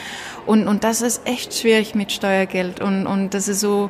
Und, 0.45 0.67
und 0.67 0.83
das 0.83 1.01
ist 1.01 1.27
echt 1.27 1.55
schwierig 1.55 1.95
mit 1.95 2.11
Steuergeld. 2.11 2.79
Und, 2.79 3.07
und 3.07 3.33
das 3.33 3.47
ist 3.47 3.59
so, 3.59 3.89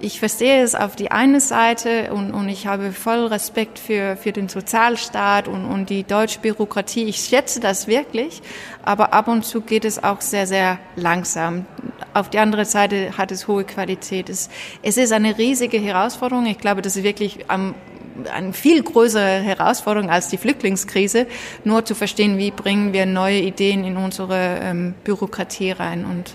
ich 0.00 0.18
verstehe 0.18 0.62
es 0.62 0.74
auf 0.74 0.96
die 0.96 1.10
eine 1.10 1.40
Seite 1.40 2.12
und, 2.12 2.32
und 2.32 2.48
ich 2.48 2.66
habe 2.66 2.92
voll 2.92 3.26
Respekt 3.26 3.78
für, 3.78 4.16
für 4.16 4.32
den 4.32 4.48
Sozialstaat 4.48 5.48
und, 5.48 5.64
und 5.64 5.90
die 5.90 6.04
deutsche 6.04 6.40
Bürokratie. 6.40 7.04
Ich 7.04 7.16
schätze 7.16 7.60
das 7.60 7.86
wirklich, 7.86 8.42
aber 8.84 9.12
ab 9.12 9.28
und 9.28 9.44
zu 9.44 9.60
geht 9.60 9.84
es 9.84 10.02
auch 10.02 10.20
sehr, 10.20 10.46
sehr 10.46 10.78
langsam. 10.96 11.66
Auf 12.14 12.30
die 12.30 12.38
andere 12.38 12.64
Seite 12.64 13.16
hat 13.18 13.32
es 13.32 13.48
hohe 13.48 13.64
Qualität. 13.64 14.28
Es, 14.28 14.48
es 14.82 14.96
ist 14.96 15.12
eine 15.12 15.36
riesige 15.38 15.78
Herausforderung. 15.78 16.46
Ich 16.46 16.58
glaube, 16.58 16.82
das 16.82 16.96
ist 16.96 17.02
wirklich 17.02 17.48
am, 17.48 17.74
eine 18.32 18.52
viel 18.52 18.82
größere 18.82 19.40
Herausforderung 19.40 20.10
als 20.10 20.28
die 20.28 20.38
Flüchtlingskrise, 20.38 21.26
nur 21.64 21.84
zu 21.84 21.94
verstehen, 21.94 22.38
wie 22.38 22.50
bringen 22.50 22.92
wir 22.92 23.06
neue 23.06 23.40
Ideen 23.40 23.84
in 23.84 23.96
unsere 23.96 24.58
ähm, 24.62 24.94
Bürokratie 25.04 25.72
rein 25.72 26.04
und 26.04 26.34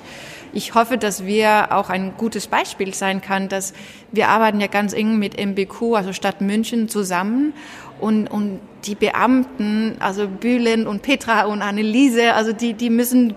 ich 0.54 0.76
hoffe, 0.76 0.98
dass 0.98 1.26
wir 1.26 1.72
auch 1.72 1.90
ein 1.90 2.14
gutes 2.18 2.48
Beispiel 2.48 2.94
sein 2.94 3.22
kann, 3.22 3.50
dass 3.50 3.74
wir 4.12 4.30
arbeiten 4.30 4.62
ja 4.62 4.68
ganz 4.68 4.94
eng 4.94 5.18
mit 5.18 5.44
MBQ, 5.44 5.96
also 5.96 6.14
Stadt 6.14 6.42
München, 6.42 6.90
zusammen 6.90 7.54
und, 8.00 8.28
und 8.28 8.60
die 8.86 8.96
Beamten, 8.96 9.96
also 10.00 10.28
Bühlen 10.28 10.88
und 10.88 11.02
Petra 11.02 11.46
und 11.46 11.62
Anneliese, 11.62 12.34
also 12.34 12.52
die, 12.52 12.74
die 12.74 12.90
müssen 12.90 13.34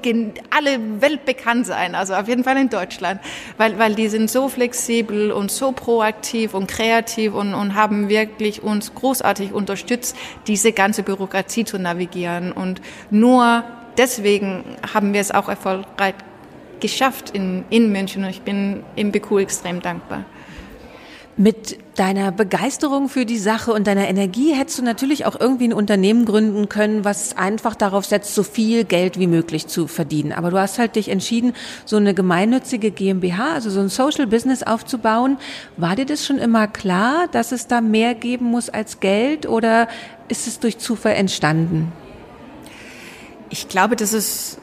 alle 0.50 0.78
weltbekannt 1.00 1.66
sein, 1.66 1.94
also 1.94 2.14
auf 2.14 2.28
jeden 2.28 2.42
Fall 2.42 2.56
in 2.56 2.68
Deutschland, 2.68 3.20
weil, 3.56 3.78
weil 3.78 3.94
die 3.94 4.08
sind 4.08 4.30
so 4.30 4.48
flexibel 4.48 5.30
und 5.30 5.50
so 5.50 5.72
proaktiv 5.72 6.52
und 6.52 6.66
kreativ 6.66 7.34
und, 7.34 7.54
und 7.54 7.74
haben 7.74 8.08
wirklich 8.08 8.62
uns 8.62 8.94
großartig 8.94 9.52
unterstützt, 9.52 10.16
diese 10.46 10.72
ganze 10.72 11.02
Bürokratie 11.04 11.64
zu 11.64 11.78
navigieren. 11.78 12.50
Und 12.50 12.80
nur 13.10 13.62
deswegen 13.96 14.64
haben 14.92 15.12
wir 15.12 15.20
es 15.20 15.30
auch 15.30 15.48
erfolgreich 15.48 16.14
geschafft 16.80 17.30
in, 17.30 17.64
in 17.70 17.92
München 17.92 18.24
und 18.24 18.30
ich 18.30 18.42
bin 18.42 18.82
im 18.96 19.12
BQ 19.12 19.38
extrem 19.38 19.80
dankbar. 19.80 20.24
Mit 21.38 21.76
deiner 21.96 22.32
Begeisterung 22.32 23.10
für 23.10 23.26
die 23.26 23.36
Sache 23.36 23.70
und 23.74 23.86
deiner 23.86 24.08
Energie 24.08 24.54
hättest 24.54 24.78
du 24.78 24.82
natürlich 24.82 25.26
auch 25.26 25.38
irgendwie 25.38 25.68
ein 25.68 25.74
Unternehmen 25.74 26.24
gründen 26.24 26.70
können, 26.70 27.04
was 27.04 27.36
einfach 27.36 27.74
darauf 27.74 28.06
setzt, 28.06 28.34
so 28.34 28.42
viel 28.42 28.84
Geld 28.84 29.18
wie 29.18 29.26
möglich 29.26 29.66
zu 29.66 29.86
verdienen. 29.86 30.32
Aber 30.32 30.50
du 30.50 30.58
hast 30.58 30.78
halt 30.78 30.96
dich 30.96 31.10
entschieden, 31.10 31.52
so 31.84 31.98
eine 31.98 32.14
gemeinnützige 32.14 32.90
GmbH, 32.90 33.52
also 33.52 33.68
so 33.68 33.80
ein 33.80 33.90
Social 33.90 34.26
Business 34.26 34.62
aufzubauen. 34.62 35.36
War 35.76 35.94
dir 35.94 36.06
das 36.06 36.24
schon 36.24 36.38
immer 36.38 36.68
klar, 36.68 37.28
dass 37.32 37.52
es 37.52 37.66
da 37.66 37.82
mehr 37.82 38.14
geben 38.14 38.46
muss 38.46 38.70
als 38.70 39.00
Geld 39.00 39.46
oder 39.46 39.88
ist 40.28 40.46
es 40.46 40.58
durch 40.58 40.78
Zufall 40.78 41.16
entstanden? 41.16 41.92
Ich 43.50 43.68
glaube, 43.68 43.94
das 43.94 44.14
ist 44.14 44.58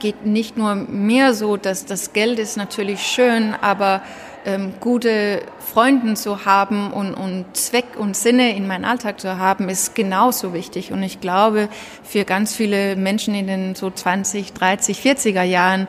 geht 0.00 0.26
nicht 0.26 0.56
nur 0.56 0.74
mir 0.74 1.34
so, 1.34 1.56
dass 1.56 1.86
das 1.86 2.12
Geld 2.12 2.38
ist 2.38 2.56
natürlich 2.56 3.02
schön, 3.02 3.54
aber 3.54 4.02
ähm, 4.44 4.72
gute 4.80 5.42
Freunden 5.58 6.16
zu 6.16 6.44
haben 6.44 6.92
und, 6.92 7.14
und 7.14 7.44
Zweck 7.52 7.98
und 7.98 8.16
Sinne 8.16 8.56
in 8.56 8.66
meinen 8.66 8.84
Alltag 8.84 9.20
zu 9.20 9.38
haben, 9.38 9.68
ist 9.68 9.94
genauso 9.94 10.54
wichtig. 10.54 10.92
Und 10.92 11.02
ich 11.02 11.20
glaube, 11.20 11.68
für 12.02 12.24
ganz 12.24 12.54
viele 12.54 12.96
Menschen 12.96 13.34
in 13.34 13.46
den 13.46 13.74
so 13.74 13.90
20, 13.90 14.52
30, 14.52 14.98
40er 14.98 15.42
Jahren 15.42 15.86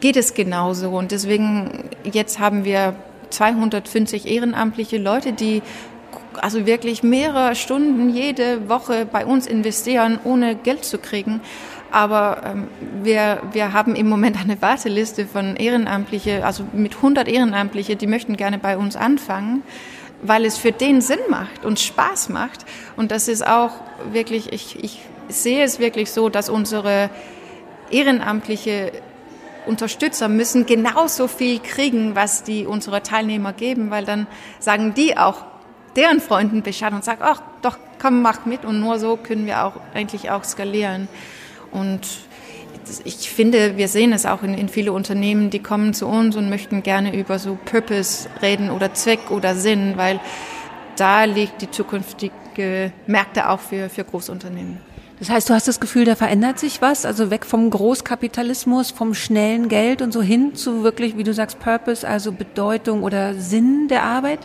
geht 0.00 0.16
es 0.16 0.34
genauso. 0.34 0.90
Und 0.90 1.12
deswegen, 1.12 1.84
jetzt 2.04 2.38
haben 2.38 2.64
wir 2.64 2.94
250 3.30 4.26
ehrenamtliche 4.26 4.98
Leute, 4.98 5.32
die 5.32 5.62
also 6.40 6.66
wirklich 6.66 7.02
mehrere 7.02 7.54
Stunden 7.54 8.10
jede 8.10 8.68
Woche 8.68 9.06
bei 9.06 9.24
uns 9.26 9.46
investieren, 9.46 10.18
ohne 10.24 10.56
Geld 10.56 10.84
zu 10.84 10.98
kriegen. 10.98 11.40
Aber 11.92 12.40
ähm, 12.44 12.68
wir, 13.02 13.42
wir 13.52 13.74
haben 13.74 13.94
im 13.94 14.08
Moment 14.08 14.40
eine 14.40 14.60
Warteliste 14.62 15.26
von 15.26 15.56
Ehrenamtliche, 15.56 16.44
also 16.44 16.64
mit 16.72 16.96
100 16.96 17.28
Ehrenamtliche, 17.28 17.96
die 17.96 18.06
möchten 18.06 18.38
gerne 18.38 18.58
bei 18.58 18.78
uns 18.78 18.96
anfangen, 18.96 19.62
weil 20.22 20.46
es 20.46 20.56
für 20.56 20.72
den 20.72 21.02
Sinn 21.02 21.18
macht 21.28 21.66
und 21.66 21.78
Spaß 21.78 22.30
macht. 22.30 22.64
Und 22.96 23.10
das 23.10 23.28
ist 23.28 23.46
auch 23.46 23.72
wirklich, 24.10 24.54
ich, 24.54 24.82
ich 24.82 25.00
sehe 25.28 25.62
es 25.64 25.80
wirklich 25.80 26.10
so, 26.10 26.30
dass 26.30 26.48
unsere 26.48 27.10
ehrenamtliche 27.90 28.92
Unterstützer 29.66 30.28
müssen 30.28 30.64
genauso 30.64 31.28
viel 31.28 31.58
kriegen, 31.58 32.16
was 32.16 32.42
die 32.42 32.64
unsere 32.64 33.02
Teilnehmer 33.02 33.52
geben, 33.52 33.90
weil 33.90 34.06
dann 34.06 34.26
sagen 34.60 34.94
die 34.94 35.18
auch 35.18 35.44
deren 35.94 36.20
Freunden 36.20 36.62
Bescheid 36.62 36.94
und 36.94 37.04
sagen, 37.04 37.20
ach 37.22 37.42
doch, 37.60 37.76
komm, 38.00 38.22
mach 38.22 38.46
mit 38.46 38.64
und 38.64 38.80
nur 38.80 38.98
so 38.98 39.18
können 39.18 39.44
wir 39.44 39.66
auch 39.66 39.74
eigentlich 39.92 40.30
auch 40.30 40.42
skalieren. 40.42 41.06
Und 41.72 42.06
ich 43.04 43.30
finde, 43.30 43.76
wir 43.76 43.88
sehen 43.88 44.12
es 44.12 44.26
auch 44.26 44.42
in, 44.42 44.54
in 44.54 44.68
viele 44.68 44.92
Unternehmen, 44.92 45.50
die 45.50 45.60
kommen 45.60 45.94
zu 45.94 46.06
uns 46.06 46.36
und 46.36 46.50
möchten 46.50 46.82
gerne 46.82 47.16
über 47.16 47.38
so 47.38 47.58
Purpose 47.64 48.28
reden 48.40 48.70
oder 48.70 48.94
Zweck 48.94 49.30
oder 49.30 49.54
Sinn, 49.54 49.94
weil 49.96 50.20
da 50.96 51.24
liegt 51.24 51.62
die 51.62 51.70
zukünftige 51.70 52.92
Märkte 53.06 53.48
auch 53.48 53.60
für, 53.60 53.88
für 53.88 54.04
Großunternehmen. 54.04 54.78
Das 55.18 55.30
heißt, 55.30 55.48
du 55.48 55.54
hast 55.54 55.68
das 55.68 55.78
Gefühl, 55.78 56.04
da 56.04 56.16
verändert 56.16 56.58
sich 56.58 56.82
was, 56.82 57.06
also 57.06 57.30
weg 57.30 57.46
vom 57.46 57.70
Großkapitalismus, 57.70 58.90
vom 58.90 59.14
schnellen 59.14 59.68
Geld 59.68 60.02
und 60.02 60.12
so 60.12 60.20
hin 60.20 60.56
zu 60.56 60.82
wirklich, 60.82 61.16
wie 61.16 61.22
du 61.22 61.32
sagst, 61.32 61.60
Purpose, 61.60 62.06
also 62.06 62.32
Bedeutung 62.32 63.04
oder 63.04 63.34
Sinn 63.34 63.86
der 63.86 64.02
Arbeit? 64.02 64.40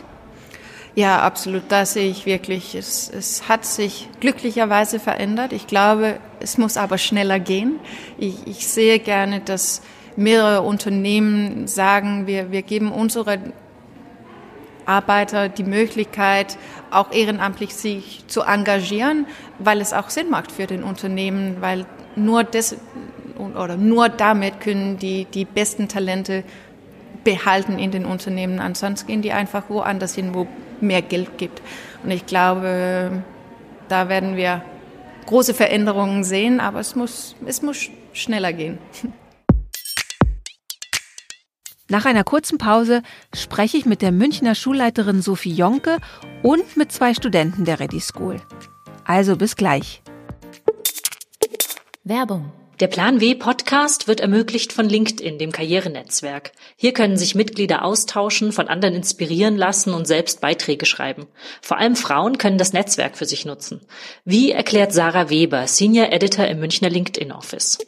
Ja, 0.98 1.20
absolut. 1.20 1.62
Da 1.68 1.86
sehe 1.86 2.10
ich 2.10 2.26
wirklich. 2.26 2.74
Es, 2.74 3.08
es 3.08 3.48
hat 3.48 3.64
sich 3.64 4.08
glücklicherweise 4.18 4.98
verändert. 4.98 5.52
Ich 5.52 5.68
glaube, 5.68 6.18
es 6.40 6.58
muss 6.58 6.76
aber 6.76 6.98
schneller 6.98 7.38
gehen. 7.38 7.78
Ich, 8.18 8.48
ich 8.48 8.66
sehe 8.66 8.98
gerne, 8.98 9.38
dass 9.38 9.80
mehrere 10.16 10.62
Unternehmen 10.62 11.68
sagen, 11.68 12.26
wir, 12.26 12.50
wir 12.50 12.62
geben 12.62 12.90
unsere 12.90 13.38
Arbeiter 14.86 15.48
die 15.48 15.62
Möglichkeit, 15.62 16.58
auch 16.90 17.12
ehrenamtlich 17.12 17.76
sich 17.76 18.24
zu 18.26 18.42
engagieren, 18.42 19.26
weil 19.60 19.80
es 19.80 19.92
auch 19.92 20.10
Sinn 20.10 20.30
macht 20.30 20.50
für 20.50 20.66
den 20.66 20.82
Unternehmen, 20.82 21.58
weil 21.60 21.86
nur 22.16 22.42
das 22.42 22.74
oder 23.38 23.76
nur 23.76 24.08
damit 24.08 24.60
können 24.60 24.98
die, 24.98 25.26
die 25.26 25.44
besten 25.44 25.86
Talente 25.86 26.42
behalten 27.22 27.78
in 27.78 27.92
den 27.92 28.04
Unternehmen. 28.04 28.58
Ansonsten 28.58 29.06
gehen 29.06 29.22
die 29.22 29.30
einfach 29.30 29.70
woanders 29.70 30.16
hin, 30.16 30.34
wo 30.34 30.48
mehr 30.82 31.02
Geld 31.02 31.38
gibt. 31.38 31.62
Und 32.02 32.10
ich 32.10 32.26
glaube, 32.26 33.22
da 33.88 34.08
werden 34.08 34.36
wir 34.36 34.62
große 35.26 35.54
Veränderungen 35.54 36.24
sehen, 36.24 36.60
aber 36.60 36.80
es 36.80 36.94
muss, 36.94 37.36
es 37.46 37.62
muss 37.62 37.88
schneller 38.12 38.52
gehen. 38.52 38.78
Nach 41.90 42.04
einer 42.04 42.24
kurzen 42.24 42.58
Pause 42.58 43.02
spreche 43.34 43.78
ich 43.78 43.86
mit 43.86 44.02
der 44.02 44.12
Münchner 44.12 44.54
Schulleiterin 44.54 45.22
Sophie 45.22 45.54
Jonke 45.54 45.96
und 46.42 46.76
mit 46.76 46.92
zwei 46.92 47.14
Studenten 47.14 47.64
der 47.64 47.80
Ready 47.80 48.00
School. 48.00 48.42
Also 49.04 49.36
bis 49.36 49.56
gleich. 49.56 50.02
Werbung 52.04 52.52
der 52.80 52.86
Plan 52.86 53.20
W 53.20 53.34
Podcast 53.34 54.06
wird 54.06 54.20
ermöglicht 54.20 54.72
von 54.72 54.88
LinkedIn, 54.88 55.38
dem 55.38 55.50
Karrierenetzwerk. 55.50 56.52
Hier 56.76 56.92
können 56.92 57.16
sich 57.16 57.34
Mitglieder 57.34 57.84
austauschen, 57.84 58.52
von 58.52 58.68
anderen 58.68 58.94
inspirieren 58.94 59.56
lassen 59.56 59.94
und 59.94 60.06
selbst 60.06 60.40
Beiträge 60.40 60.86
schreiben. 60.86 61.26
Vor 61.60 61.78
allem 61.78 61.96
Frauen 61.96 62.38
können 62.38 62.58
das 62.58 62.72
Netzwerk 62.72 63.16
für 63.16 63.26
sich 63.26 63.44
nutzen. 63.44 63.80
Wie 64.24 64.52
erklärt 64.52 64.92
Sarah 64.92 65.28
Weber, 65.28 65.66
Senior 65.66 66.12
Editor 66.12 66.46
im 66.46 66.60
Münchner 66.60 66.88
LinkedIn 66.88 67.32
Office? 67.32 67.78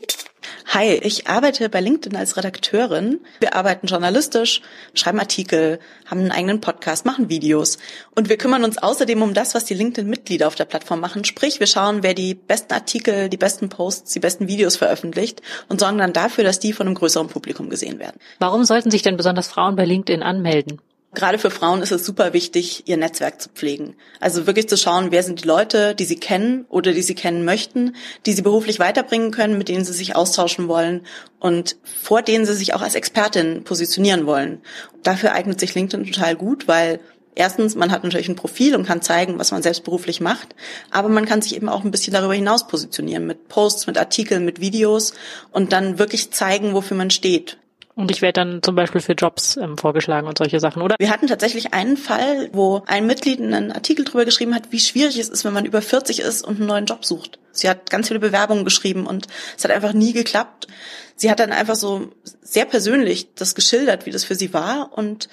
Hi, 0.67 0.95
ich 1.03 1.27
arbeite 1.27 1.69
bei 1.69 1.81
LinkedIn 1.81 2.17
als 2.17 2.37
Redakteurin. 2.37 3.21
Wir 3.41 3.55
arbeiten 3.55 3.87
journalistisch, 3.87 4.63
schreiben 4.95 5.19
Artikel, 5.19 5.81
haben 6.07 6.21
einen 6.21 6.31
eigenen 6.31 6.61
Podcast, 6.61 7.05
machen 7.05 7.29
Videos. 7.29 7.79
Und 8.15 8.29
wir 8.29 8.39
kümmern 8.39 8.65
uns 8.65 8.79
außerdem 8.79 9.21
um 9.23 9.35
das, 9.35 9.55
was 9.55 9.65
die 9.65 9.75
LinkedIn-Mitglieder 9.75 10.47
auf 10.47 10.55
der 10.55 10.65
Plattform 10.65 11.01
machen. 11.01 11.25
Sprich, 11.25 11.61
wir 11.61 11.67
schauen, 11.67 12.03
wer 12.03 12.15
die 12.15 12.35
besten 12.35 12.73
Artikel, 12.73 13.29
die 13.29 13.37
besten 13.37 13.69
Posts, 13.69 14.13
die 14.13 14.21
besten 14.21 14.49
Videos 14.49 14.77
veröffentlicht 14.77 15.43
und 15.69 15.81
sorgen 15.81 15.99
dann 15.99 16.13
dafür, 16.13 16.45
dass 16.45 16.61
die 16.61 16.73
von 16.73 16.87
einem 16.87 16.95
größeren 16.95 17.29
Publikum 17.29 17.69
gesehen 17.69 17.99
werden. 17.99 18.21
Warum 18.39 18.65
sollten 18.65 18.91
sich 18.91 19.03
denn 19.03 19.17
besonders 19.17 19.49
Frauen 19.49 19.77
bei 19.77 19.85
LinkedIn 19.85 20.23
anmelden? 20.23 20.81
Gerade 21.13 21.39
für 21.39 21.51
Frauen 21.51 21.83
ist 21.83 21.91
es 21.91 22.07
super 22.07 22.33
wichtig, 22.33 22.85
ihr 22.87 22.97
Netzwerk 22.97 23.43
zu 23.43 23.49
pflegen. 23.49 23.97
Also 24.21 24.47
wirklich 24.47 24.69
zu 24.69 24.77
schauen, 24.77 25.11
wer 25.11 25.25
sind 25.25 25.43
die 25.43 25.49
Leute, 25.49 25.97
die 25.97 26.05
sie 26.05 26.17
kennen 26.17 26.67
oder 26.69 26.93
die 26.93 27.03
sie 27.03 27.17
kennen 27.17 27.45
möchten, 27.45 27.97
die 28.27 28.33
sie 28.33 28.43
beruflich 28.43 28.79
weiterbringen 28.79 29.33
können, 29.33 29.59
mit 29.59 29.69
denen 29.69 29.85
sie 29.85 29.93
sich 29.93 30.15
austauschen 30.15 30.69
wollen 30.69 31.05
und 31.41 31.77
vor 32.01 32.23
denen 32.23 32.47
sie 32.47 32.55
sich 32.55 32.75
auch 32.75 32.83
als 32.83 32.95
Expertin 32.95 33.65
positionieren 33.65 34.25
wollen. 34.25 34.63
Dafür 35.03 35.33
eignet 35.33 35.59
sich 35.59 35.75
LinkedIn 35.75 36.07
total 36.07 36.37
gut, 36.37 36.69
weil 36.69 37.01
Erstens, 37.37 37.77
man 37.77 37.93
hat 37.93 38.03
natürlich 38.03 38.29
ein 38.29 38.37
Profil 38.37 38.75
und 38.75 38.87
kann 38.87 39.03
zeigen, 39.03 39.39
was 39.39 39.53
man 39.53 39.63
selbst 39.63 39.85
beruflich 39.85 40.21
macht, 40.21 40.55
aber 40.91 41.09
man 41.09 41.27
kann 41.27 41.41
sich 41.41 41.55
eben 41.55 41.69
auch 41.69 41.85
ein 41.85 41.93
bisschen 41.93 42.13
darüber 42.13 42.35
hinaus 42.35 42.67
positionieren 42.67 43.25
mit 43.25 43.49
Posts, 43.49 43.87
mit 43.87 43.99
Artikeln, 43.99 44.45
mit 44.45 44.61
Videos 44.61 45.15
und 45.53 45.73
dann 45.73 45.99
wirklich 45.99 46.33
zeigen, 46.33 46.75
wofür 46.75 46.97
man 46.97 47.11
steht. 47.11 47.57
Und 48.01 48.11
ich 48.11 48.23
werde 48.23 48.41
dann 48.41 48.63
zum 48.63 48.75
Beispiel 48.75 49.03
für 49.03 49.13
Jobs 49.13 49.59
ähm, 49.59 49.77
vorgeschlagen 49.77 50.27
und 50.27 50.39
solche 50.39 50.59
Sachen, 50.59 50.81
oder? 50.81 50.97
Wir 50.99 51.11
hatten 51.11 51.27
tatsächlich 51.27 51.75
einen 51.75 51.99
Fall, 51.99 52.49
wo 52.53 52.83
ein 52.87 53.07
Mitglied 53.07 53.41
einen 53.41 53.71
Artikel 53.73 54.07
drüber 54.07 54.25
geschrieben 54.25 54.55
hat, 54.55 54.73
wie 54.73 54.81
schwierig 54.81 55.19
es 55.19 55.29
ist, 55.29 55.45
wenn 55.45 55.53
man 55.53 55.67
über 55.67 55.83
40 55.83 56.21
ist 56.21 56.43
und 56.43 56.57
einen 56.57 56.67
neuen 56.67 56.87
Job 56.87 57.05
sucht. 57.05 57.39
Sie 57.53 57.69
hat 57.69 57.91
ganz 57.91 58.09
viele 58.09 58.19
Bewerbungen 58.19 58.65
geschrieben 58.65 59.07
und 59.07 59.27
es 59.55 59.65
hat 59.65 59.71
einfach 59.71 59.93
nie 59.93 60.15
geklappt. 60.15 60.67
Sie 61.15 61.31
hat 61.31 61.41
dann 61.41 61.53
einfach 61.53 61.75
so 61.75 62.09
sehr 62.41 62.65
persönlich 62.65 63.35
das 63.35 63.55
geschildert, 63.55 64.07
wie 64.07 64.11
das 64.11 64.25
für 64.25 64.35
sie 64.35 64.55
war 64.55 64.93
und 64.97 65.29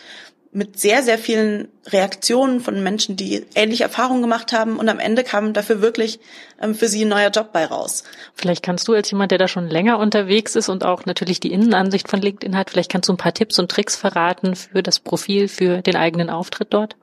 mit 0.52 0.80
sehr, 0.80 1.04
sehr 1.04 1.18
vielen 1.18 1.68
Reaktionen 1.88 2.62
von 2.62 2.82
Menschen, 2.82 3.16
die 3.16 3.46
ähnliche 3.56 3.84
Erfahrungen 3.84 4.22
gemacht 4.22 4.54
haben 4.54 4.78
und 4.78 4.90
am 4.90 5.00
Ende 5.00 5.24
kam 5.24 5.54
dafür 5.54 5.82
wirklich 5.82 6.20
ähm, 6.62 6.74
für 6.74 6.88
sie 6.88 7.06
ein 7.06 7.10
neuer 7.10 7.30
Job 7.30 7.52
bei 7.52 7.66
raus. 7.66 8.04
Vielleicht 8.34 8.64
kannst 8.64 8.88
du 8.88 8.94
als 8.94 9.12
jemand, 9.12 9.32
der 9.32 9.38
da 9.38 9.48
schon 9.48 9.68
länger 9.68 10.00
unterwegs 10.00 10.56
ist 10.56 10.70
und 10.70 10.84
auch 10.84 11.06
natürlich 11.06 11.40
die 11.40 11.52
Innenansicht 11.52 12.08
von 12.08 12.22
LinkedIn 12.22 12.58
hat, 12.58 12.70
vielleicht 12.70 12.92
kannst 12.92 13.10
du 13.10 13.14
ein 13.14 13.18
paar 13.18 13.34
Tipps 13.34 13.60
und 13.60 13.70
Tricks 13.70 13.96
verraten 13.96 14.56
für 14.56 14.82
das 14.82 15.00
Profil, 15.00 15.48
für 15.48 15.82
den 15.82 15.96
eigenen 15.96 16.30
Auftritt 16.30 16.70
dort? 16.72 16.96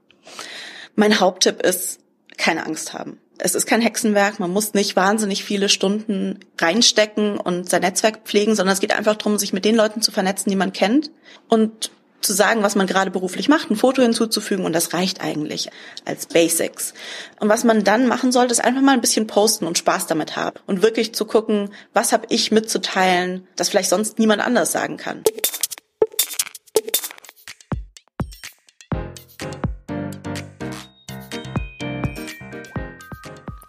Mein 0.96 1.20
Haupttipp 1.20 1.62
ist, 1.62 2.00
keine 2.36 2.66
Angst 2.66 2.94
haben. 2.94 3.18
Es 3.38 3.54
ist 3.54 3.66
kein 3.66 3.80
Hexenwerk, 3.80 4.38
man 4.38 4.52
muss 4.52 4.74
nicht 4.74 4.94
wahnsinnig 4.94 5.44
viele 5.44 5.68
Stunden 5.68 6.38
reinstecken 6.58 7.36
und 7.38 7.68
sein 7.68 7.82
Netzwerk 7.82 8.20
pflegen, 8.24 8.54
sondern 8.54 8.74
es 8.74 8.80
geht 8.80 8.96
einfach 8.96 9.16
darum, 9.16 9.38
sich 9.38 9.52
mit 9.52 9.64
den 9.64 9.74
Leuten 9.74 10.02
zu 10.02 10.12
vernetzen, 10.12 10.50
die 10.50 10.56
man 10.56 10.72
kennt 10.72 11.10
und 11.48 11.90
zu 12.24 12.32
sagen, 12.32 12.62
was 12.62 12.74
man 12.74 12.86
gerade 12.86 13.10
beruflich 13.10 13.48
macht, 13.48 13.70
ein 13.70 13.76
Foto 13.76 14.02
hinzuzufügen 14.02 14.64
und 14.64 14.72
das 14.72 14.92
reicht 14.92 15.20
eigentlich 15.20 15.70
als 16.04 16.26
Basics. 16.26 16.94
Und 17.40 17.48
was 17.48 17.64
man 17.64 17.84
dann 17.84 18.06
machen 18.06 18.32
sollte, 18.32 18.52
ist 18.52 18.64
einfach 18.64 18.82
mal 18.82 18.92
ein 18.92 19.00
bisschen 19.00 19.26
posten 19.26 19.66
und 19.66 19.78
Spaß 19.78 20.06
damit 20.06 20.36
haben 20.36 20.58
und 20.66 20.82
wirklich 20.82 21.14
zu 21.14 21.24
gucken, 21.24 21.70
was 21.92 22.12
habe 22.12 22.26
ich 22.30 22.50
mitzuteilen, 22.50 23.46
das 23.56 23.68
vielleicht 23.68 23.90
sonst 23.90 24.18
niemand 24.18 24.42
anders 24.42 24.72
sagen 24.72 24.96
kann. 24.96 25.22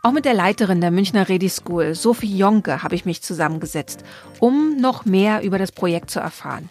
Auch 0.06 0.12
mit 0.12 0.26
der 0.26 0.36
Leiterin 0.36 0.82
der 0.82 0.92
Münchner 0.92 1.30
Ready 1.30 1.50
School, 1.50 1.96
Sophie 1.96 2.38
Jonke, 2.38 2.84
habe 2.84 2.94
ich 2.94 3.06
mich 3.06 3.24
zusammengesetzt, 3.24 4.04
um 4.40 4.78
noch 4.78 5.06
mehr 5.06 5.42
über 5.42 5.58
das 5.58 5.72
Projekt 5.72 6.12
zu 6.12 6.20
erfahren. 6.20 6.70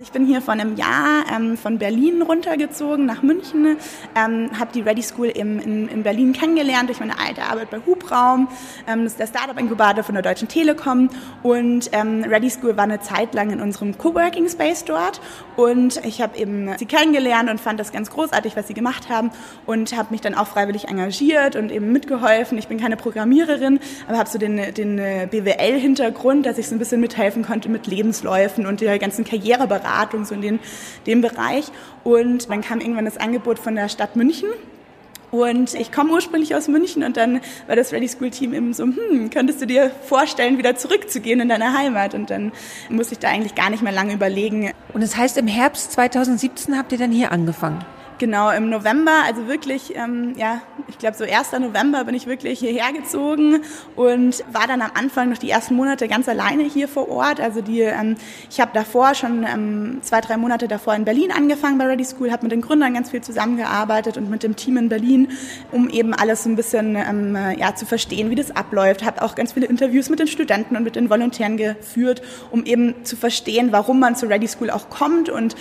Ich 0.00 0.12
bin 0.12 0.26
hier 0.26 0.40
vor 0.40 0.54
einem 0.54 0.76
Jahr 0.76 1.24
ähm, 1.34 1.56
von 1.56 1.78
Berlin 1.78 2.22
runtergezogen 2.22 3.04
nach 3.04 3.24
München, 3.24 3.78
ähm, 4.14 4.48
habe 4.56 4.70
die 4.72 4.80
Ready 4.80 5.02
School 5.02 5.26
im, 5.26 5.58
in, 5.58 5.88
in, 5.88 6.04
Berlin 6.04 6.32
kennengelernt 6.32 6.88
durch 6.88 7.00
meine 7.00 7.18
alte 7.18 7.42
Arbeit 7.42 7.70
bei 7.70 7.80
Hubraum. 7.84 8.46
Ähm, 8.86 9.02
das 9.02 9.14
ist 9.14 9.18
der 9.18 9.26
Startup-Inkubator 9.26 10.04
von 10.04 10.14
der 10.14 10.22
Deutschen 10.22 10.46
Telekom 10.46 11.10
und 11.42 11.90
ähm, 11.90 12.22
Ready 12.22 12.48
School 12.48 12.76
war 12.76 12.84
eine 12.84 13.00
Zeit 13.00 13.34
lang 13.34 13.50
in 13.50 13.60
unserem 13.60 13.98
Coworking 13.98 14.48
Space 14.48 14.84
dort 14.84 15.20
und 15.56 15.96
ich 16.04 16.22
habe 16.22 16.38
eben 16.38 16.78
sie 16.78 16.86
kennengelernt 16.86 17.50
und 17.50 17.60
fand 17.60 17.80
das 17.80 17.90
ganz 17.90 18.08
großartig, 18.08 18.54
was 18.54 18.68
sie 18.68 18.74
gemacht 18.74 19.08
haben 19.08 19.32
und 19.66 19.96
habe 19.96 20.12
mich 20.12 20.20
dann 20.20 20.36
auch 20.36 20.46
freiwillig 20.46 20.86
engagiert 20.86 21.56
und 21.56 21.72
eben 21.72 21.90
mitgeholfen. 21.90 22.56
Ich 22.56 22.68
bin 22.68 22.78
keine 22.78 22.96
Programmiererin, 22.96 23.80
aber 24.06 24.18
habe 24.18 24.30
so 24.30 24.38
den, 24.38 24.72
den 24.74 25.00
äh, 25.00 25.26
BWL-Hintergrund, 25.28 26.46
dass 26.46 26.56
ich 26.56 26.68
so 26.68 26.76
ein 26.76 26.78
bisschen 26.78 27.00
mithelfen 27.00 27.44
konnte 27.44 27.68
mit 27.68 27.88
Lebensläufen 27.88 28.64
und 28.64 28.80
der 28.80 29.00
ganzen 29.00 29.24
Karrierebereich 29.24 29.87
Beratung, 29.88 30.24
so 30.24 30.34
in 30.34 30.42
den, 30.42 30.60
dem 31.06 31.20
Bereich. 31.20 31.66
Und 32.04 32.50
dann 32.50 32.60
kam 32.60 32.80
irgendwann 32.80 33.04
das 33.04 33.16
Angebot 33.16 33.58
von 33.58 33.74
der 33.74 33.88
Stadt 33.88 34.16
München. 34.16 34.48
Und 35.30 35.74
ich 35.74 35.92
komme 35.92 36.12
ursprünglich 36.12 36.54
aus 36.54 36.68
München 36.68 37.02
und 37.04 37.18
dann 37.18 37.42
war 37.66 37.76
das 37.76 37.92
Ready 37.92 38.08
School 38.08 38.30
Team 38.30 38.54
eben 38.54 38.72
so, 38.72 38.84
hm, 38.84 39.28
könntest 39.28 39.60
du 39.60 39.66
dir 39.66 39.90
vorstellen, 40.06 40.56
wieder 40.56 40.74
zurückzugehen 40.74 41.40
in 41.40 41.50
deine 41.50 41.76
Heimat? 41.76 42.14
Und 42.14 42.30
dann 42.30 42.50
musste 42.88 43.12
ich 43.12 43.18
da 43.18 43.28
eigentlich 43.28 43.54
gar 43.54 43.68
nicht 43.68 43.82
mehr 43.82 43.92
lange 43.92 44.14
überlegen. 44.14 44.70
Und 44.94 45.02
das 45.02 45.16
heißt, 45.16 45.36
im 45.36 45.46
Herbst 45.46 45.92
2017 45.92 46.78
habt 46.78 46.92
ihr 46.92 46.98
dann 46.98 47.12
hier 47.12 47.30
angefangen? 47.30 47.84
Genau, 48.18 48.50
im 48.50 48.68
November, 48.68 49.12
also 49.26 49.46
wirklich, 49.46 49.94
ähm, 49.94 50.34
ja, 50.36 50.60
ich 50.88 50.98
glaube 50.98 51.16
so 51.16 51.22
1. 51.22 51.52
November 51.60 52.02
bin 52.02 52.16
ich 52.16 52.26
wirklich 52.26 52.58
hierher 52.58 52.92
gezogen 52.92 53.60
und 53.94 54.42
war 54.52 54.66
dann 54.66 54.82
am 54.82 54.90
Anfang 54.94 55.30
noch 55.30 55.38
die 55.38 55.48
ersten 55.48 55.76
Monate 55.76 56.08
ganz 56.08 56.28
alleine 56.28 56.64
hier 56.64 56.88
vor 56.88 57.08
Ort. 57.08 57.40
Also 57.40 57.60
die, 57.60 57.80
ähm, 57.82 58.16
ich 58.50 58.60
habe 58.60 58.72
davor 58.74 59.14
schon 59.14 59.44
ähm, 59.44 59.98
zwei, 60.02 60.20
drei 60.20 60.36
Monate 60.36 60.66
davor 60.66 60.96
in 60.96 61.04
Berlin 61.04 61.30
angefangen 61.30 61.78
bei 61.78 61.86
Ready 61.86 62.04
School, 62.04 62.32
habe 62.32 62.42
mit 62.42 62.50
den 62.50 62.60
Gründern 62.60 62.92
ganz 62.92 63.10
viel 63.10 63.20
zusammengearbeitet 63.20 64.16
und 64.16 64.28
mit 64.28 64.42
dem 64.42 64.56
Team 64.56 64.78
in 64.78 64.88
Berlin, 64.88 65.28
um 65.70 65.88
eben 65.88 66.12
alles 66.12 66.42
so 66.42 66.50
ein 66.50 66.56
bisschen 66.56 66.96
ähm, 66.96 67.38
ja, 67.56 67.76
zu 67.76 67.86
verstehen, 67.86 68.30
wie 68.30 68.34
das 68.34 68.50
abläuft. 68.50 69.04
Habe 69.04 69.22
auch 69.22 69.36
ganz 69.36 69.52
viele 69.52 69.66
Interviews 69.66 70.08
mit 70.08 70.18
den 70.18 70.26
Studenten 70.26 70.76
und 70.76 70.82
mit 70.82 70.96
den 70.96 71.08
Volontären 71.08 71.56
geführt, 71.56 72.22
um 72.50 72.64
eben 72.64 73.04
zu 73.04 73.14
verstehen, 73.14 73.70
warum 73.70 74.00
man 74.00 74.16
zu 74.16 74.26
Ready 74.26 74.48
School 74.48 74.70
auch 74.70 74.90
kommt 74.90 75.28
und 75.28 75.54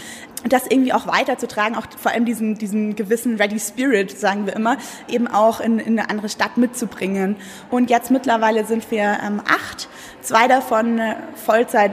das 0.47 0.67
irgendwie 0.69 0.93
auch 0.93 1.07
weiterzutragen, 1.07 1.75
auch 1.75 1.87
vor 1.97 2.11
allem 2.11 2.25
diesen, 2.25 2.55
diesen 2.55 2.95
gewissen 2.95 3.37
Ready 3.37 3.59
Spirit, 3.59 4.17
sagen 4.17 4.45
wir 4.45 4.55
immer, 4.55 4.77
eben 5.07 5.27
auch 5.27 5.59
in, 5.59 5.79
in 5.79 5.99
eine 5.99 6.09
andere 6.09 6.29
Stadt 6.29 6.57
mitzubringen. 6.57 7.35
Und 7.69 7.89
jetzt 7.89 8.11
mittlerweile 8.11 8.65
sind 8.65 8.89
wir 8.91 9.17
ähm, 9.25 9.41
acht, 9.47 9.89
zwei 10.21 10.47
davon 10.47 10.99
äh, 10.99 11.15
Vollzeit 11.45 11.91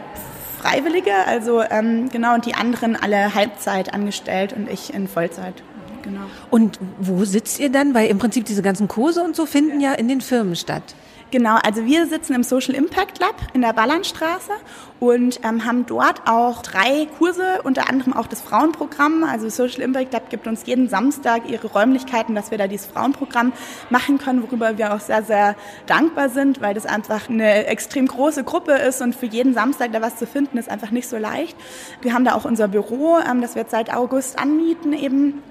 Freiwillige, 0.61 1.13
also 1.27 1.63
ähm, 1.63 2.09
genau, 2.11 2.35
und 2.35 2.47
die 2.47 2.55
anderen 2.55 2.97
alle 2.97 3.35
Halbzeit 3.35 3.93
angestellt 3.93 4.55
und 4.55 4.71
ich 4.71 4.95
in 4.95 5.09
Vollzeit. 5.09 5.63
Genau. 6.03 6.21
Und 6.51 6.79
wo 6.99 7.25
sitzt 7.25 7.61
ihr 7.61 7.71
dann? 7.71 7.95
Weil 7.95 8.09
im 8.09 8.19
Prinzip 8.19 8.45
diese 8.47 8.63
ganzen 8.63 8.89
Kurse 8.89 9.23
und 9.23 9.37
so 9.37 9.45
finden 9.45 9.81
ja 9.81 9.93
in 9.93 10.09
den 10.09 10.21
Firmen 10.21 10.57
statt. 10.57 10.95
Genau, 11.31 11.57
also 11.65 11.85
wir 11.85 12.07
sitzen 12.07 12.35
im 12.35 12.45
Social 12.45 12.75
Impact 12.75 13.19
Lab 13.19 13.35
in 13.55 13.63
der 13.63 13.73
Ballernstraße 13.73 14.53
und 15.01 15.41
ähm, 15.43 15.65
haben 15.65 15.85
dort 15.85 16.29
auch 16.29 16.63
drei 16.63 17.07
Kurse, 17.19 17.61
unter 17.65 17.91
anderem 17.91 18.13
auch 18.13 18.29
das 18.29 18.41
Frauenprogramm. 18.41 19.25
Also 19.25 19.49
Social 19.49 19.81
Impact 19.81 20.13
Lab 20.13 20.31
gibt 20.31 20.47
uns 20.47 20.65
jeden 20.67 20.89
Samstag 20.89 21.49
ihre 21.49 21.67
Räumlichkeiten, 21.67 22.35
dass 22.35 22.51
wir 22.53 22.59
da 22.59 22.69
dieses 22.69 22.87
Frauenprogramm 22.87 23.53
machen 23.91 24.19
können, 24.19 24.43
worüber 24.43 24.79
wir 24.79 24.95
auch 24.95 25.01
sehr, 25.01 25.25
sehr 25.25 25.57
dankbar 25.87 26.29
sind, 26.29 26.61
weil 26.61 26.75
das 26.75 26.87
einfach 26.87 27.29
eine 27.29 27.67
extrem 27.67 28.07
große 28.07 28.45
Gruppe 28.45 28.73
ist 28.73 29.03
und 29.03 29.15
für 29.15 29.27
jeden 29.27 29.55
Samstag 29.55 29.93
da 29.93 30.01
was 30.01 30.17
zu 30.17 30.27
finden, 30.27 30.57
ist 30.57 30.71
einfach 30.71 30.93
nicht 30.93 31.09
so 31.09 31.17
leicht. 31.17 31.57
Wir 32.01 32.15
haben 32.15 32.25
da 32.25 32.35
auch 32.35 32.45
unser 32.45 32.69
Büro, 32.69 33.19
ähm, 33.19 33.41
das 33.41 33.57
wir 33.57 33.65
seit 33.69 33.93
August 33.93 34.39
anmieten 34.39 34.93
eben 34.93 35.43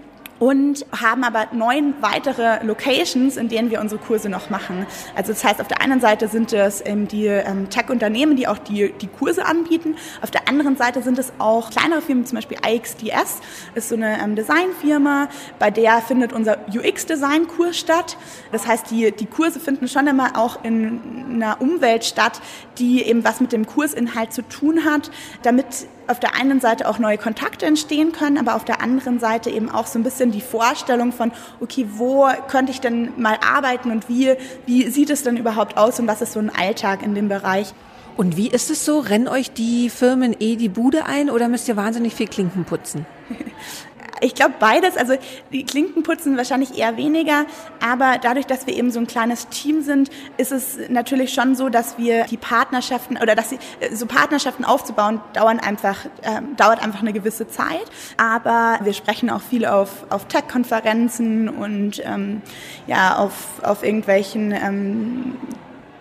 und 0.44 0.86
haben 0.92 1.24
aber 1.24 1.48
neun 1.54 1.94
weitere 2.02 2.62
Locations, 2.66 3.38
in 3.38 3.48
denen 3.48 3.72
wir 3.72 3.80
unsere 3.80 4.02
Kurse 4.02 4.28
noch 4.28 4.50
machen. 4.50 4.86
Also 5.16 5.32
das 5.32 5.42
heißt, 5.42 5.62
auf 5.62 5.70
der 5.70 5.80
einen 5.80 6.02
Seite 6.02 6.28
sind 6.28 6.52
es 6.52 6.84
ähm, 6.86 7.08
die 7.08 7.28
ähm, 7.28 7.70
Tech-Unternehmen, 7.70 8.36
die 8.36 8.50
auch 8.50 8.58
die, 8.58 8.92
die 8.92 9.08
Kurse 9.08 9.46
anbieten. 9.46 9.96
Auf 10.22 10.32
der 10.32 10.50
anderen 10.50 10.76
Seite 10.76 11.02
sind 11.02 11.18
es 11.18 11.32
auch 11.40 11.70
kleinere 11.70 12.02
Firmen, 12.02 12.26
zum 12.26 12.36
Beispiel 12.36 12.58
IXDS, 12.68 13.40
ist 13.74 13.88
so 13.88 13.96
eine 13.96 14.22
ähm, 14.22 14.36
Designfirma, 14.36 15.30
bei 15.60 15.72
der 15.72 16.02
findet 16.02 16.34
unser 16.34 16.58
UX-Design-Kurs 16.68 17.78
statt. 17.78 18.18
Das 18.52 18.68
heißt, 18.68 18.92
die, 18.92 19.14
die 19.14 19.28
Kurse 19.28 19.62
finden 19.62 19.88
schon 19.88 20.08
immer 20.08 20.38
auch 20.38 20.66
in 20.66 21.00
einer 21.36 21.62
Umwelt 21.62 22.04
statt, 22.04 22.42
die 22.80 23.04
eben 23.04 23.24
was 23.24 23.40
mit 23.40 23.54
dem 23.54 23.66
Kursinhalt 23.66 24.34
zu 24.34 24.42
tun 24.42 24.84
hat, 24.84 25.10
damit 25.44 25.88
auf 26.08 26.20
der 26.20 26.36
einen 26.36 26.60
Seite 26.60 26.88
auch 26.88 27.00
neue 27.00 27.18
Kontakte 27.18 27.66
entstehen 27.66 28.12
können, 28.12 28.38
aber 28.38 28.56
auf 28.56 28.66
der 28.66 28.82
anderen 28.82 29.20
Seite 29.20 29.50
eben 29.50 29.70
auch 29.70 29.88
so 29.88 30.00
ein 30.00 30.04
bisschen 30.04 30.32
die 30.34 30.42
Vorstellung 30.42 31.12
von, 31.12 31.32
okay, 31.62 31.86
wo 31.96 32.28
könnte 32.50 32.72
ich 32.72 32.82
denn 32.82 33.14
mal 33.18 33.38
arbeiten 33.42 33.92
und 33.92 34.10
wie, 34.10 34.36
wie 34.66 34.90
sieht 34.90 35.10
es 35.10 35.24
denn 35.24 35.38
überhaupt 35.38 35.78
aus 35.78 36.00
und 36.00 36.08
was 36.08 36.22
ist 36.22 36.34
so 36.34 36.40
ein 36.40 36.50
Alltag 36.54 37.04
in 37.04 37.16
dem 37.16 37.30
Bereich? 37.30 37.74
Und 38.16 38.38
wie 38.38 38.48
ist 38.48 38.70
es 38.70 38.86
so? 38.86 39.00
Rennen 39.00 39.28
euch 39.28 39.52
die 39.52 39.90
Firmen 39.90 40.36
eh 40.40 40.56
die 40.56 40.70
Bude 40.70 41.06
ein 41.06 41.30
oder 41.30 41.48
müsst 41.48 41.68
ihr 41.68 41.76
wahnsinnig 41.76 42.14
viel 42.14 42.28
Klinken 42.28 42.66
putzen? 42.66 43.06
Ich 44.22 44.36
glaube 44.36 44.56
beides. 44.60 44.98
Also 44.98 45.16
die 45.52 45.66
Klinken 45.66 46.04
putzen 46.04 46.38
wahrscheinlich 46.38 46.78
eher 46.78 46.98
weniger, 46.98 47.46
aber 47.86 48.18
dadurch, 48.22 48.46
dass 48.46 48.68
wir 48.68 48.76
eben 48.76 48.92
so 48.92 49.00
ein 49.00 49.08
kleines 49.08 49.48
Team 49.50 49.82
sind, 49.82 50.10
ist 50.38 50.52
es 50.52 50.78
natürlich 50.90 51.34
schon 51.34 51.56
so, 51.56 51.70
dass 51.70 51.98
wir 51.98 52.26
die 52.26 52.38
Partnerschaften 52.38 53.18
oder 53.18 53.36
dass 53.36 53.50
sie, 53.50 53.60
äh, 53.80 53.94
so 53.96 54.06
Partnerschaften 54.06 54.66
aufzubauen 54.66 55.22
dauern 55.34 55.60
einfach 55.60 56.06
äh, 56.22 56.42
dauert 56.58 56.84
einfach 56.84 57.02
eine 57.02 57.14
gewisse 57.14 57.48
Zeit. 57.48 57.86
Aber 58.18 58.80
wir 58.84 58.94
sprechen 58.94 59.30
auch 59.30 59.42
viel 59.42 59.66
auf 59.66 60.06
auf 60.10 60.28
Tech-Konferenzen 60.28 61.50
und 61.50 62.02
ähm, 62.06 62.42
ja 62.88 63.18
auf 63.18 63.62
auf 63.64 63.84
irgendwelchen 63.84 64.52
ähm, 64.52 65.38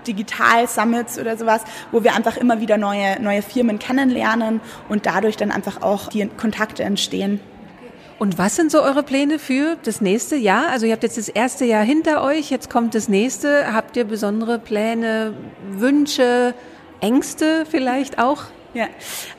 Digital-Summits 0.07 1.19
oder 1.19 1.37
sowas, 1.37 1.63
wo 1.91 2.03
wir 2.03 2.15
einfach 2.15 2.37
immer 2.37 2.61
wieder 2.61 2.77
neue, 2.77 3.21
neue 3.21 3.43
Firmen 3.43 3.79
kennenlernen 3.79 4.61
und 4.89 5.07
dadurch 5.07 5.37
dann 5.37 5.51
einfach 5.51 5.83
auch 5.83 6.09
die 6.09 6.27
Kontakte 6.27 6.83
entstehen. 6.83 7.41
Und 8.23 8.39
was 8.39 8.55
sind 8.55 8.71
so 8.71 8.81
eure 8.81 9.03
Pläne 9.03 9.41
für 9.41 9.77
das 9.83 10.01
nächste 10.01 10.37
Jahr? 10.37 10.69
Also 10.69 10.87
ihr 10.87 10.93
habt 10.93 11.03
jetzt 11.03 11.19
das 11.19 11.29
erste 11.29 11.65
Jahr 11.65 11.83
hinter 11.83 12.23
euch, 12.23 12.51
jetzt 12.51 12.71
kommt 12.71 12.95
das 12.95 13.09
nächste. 13.09 13.75
Habt 13.75 13.97
ihr 13.97 14.05
besondere 14.05 14.61
Pläne, 14.61 15.35
Wünsche, 15.73 16.55
Ängste 17.01 17.67
vielleicht 17.69 18.21
auch? 18.21 18.45
Ja, 18.75 18.87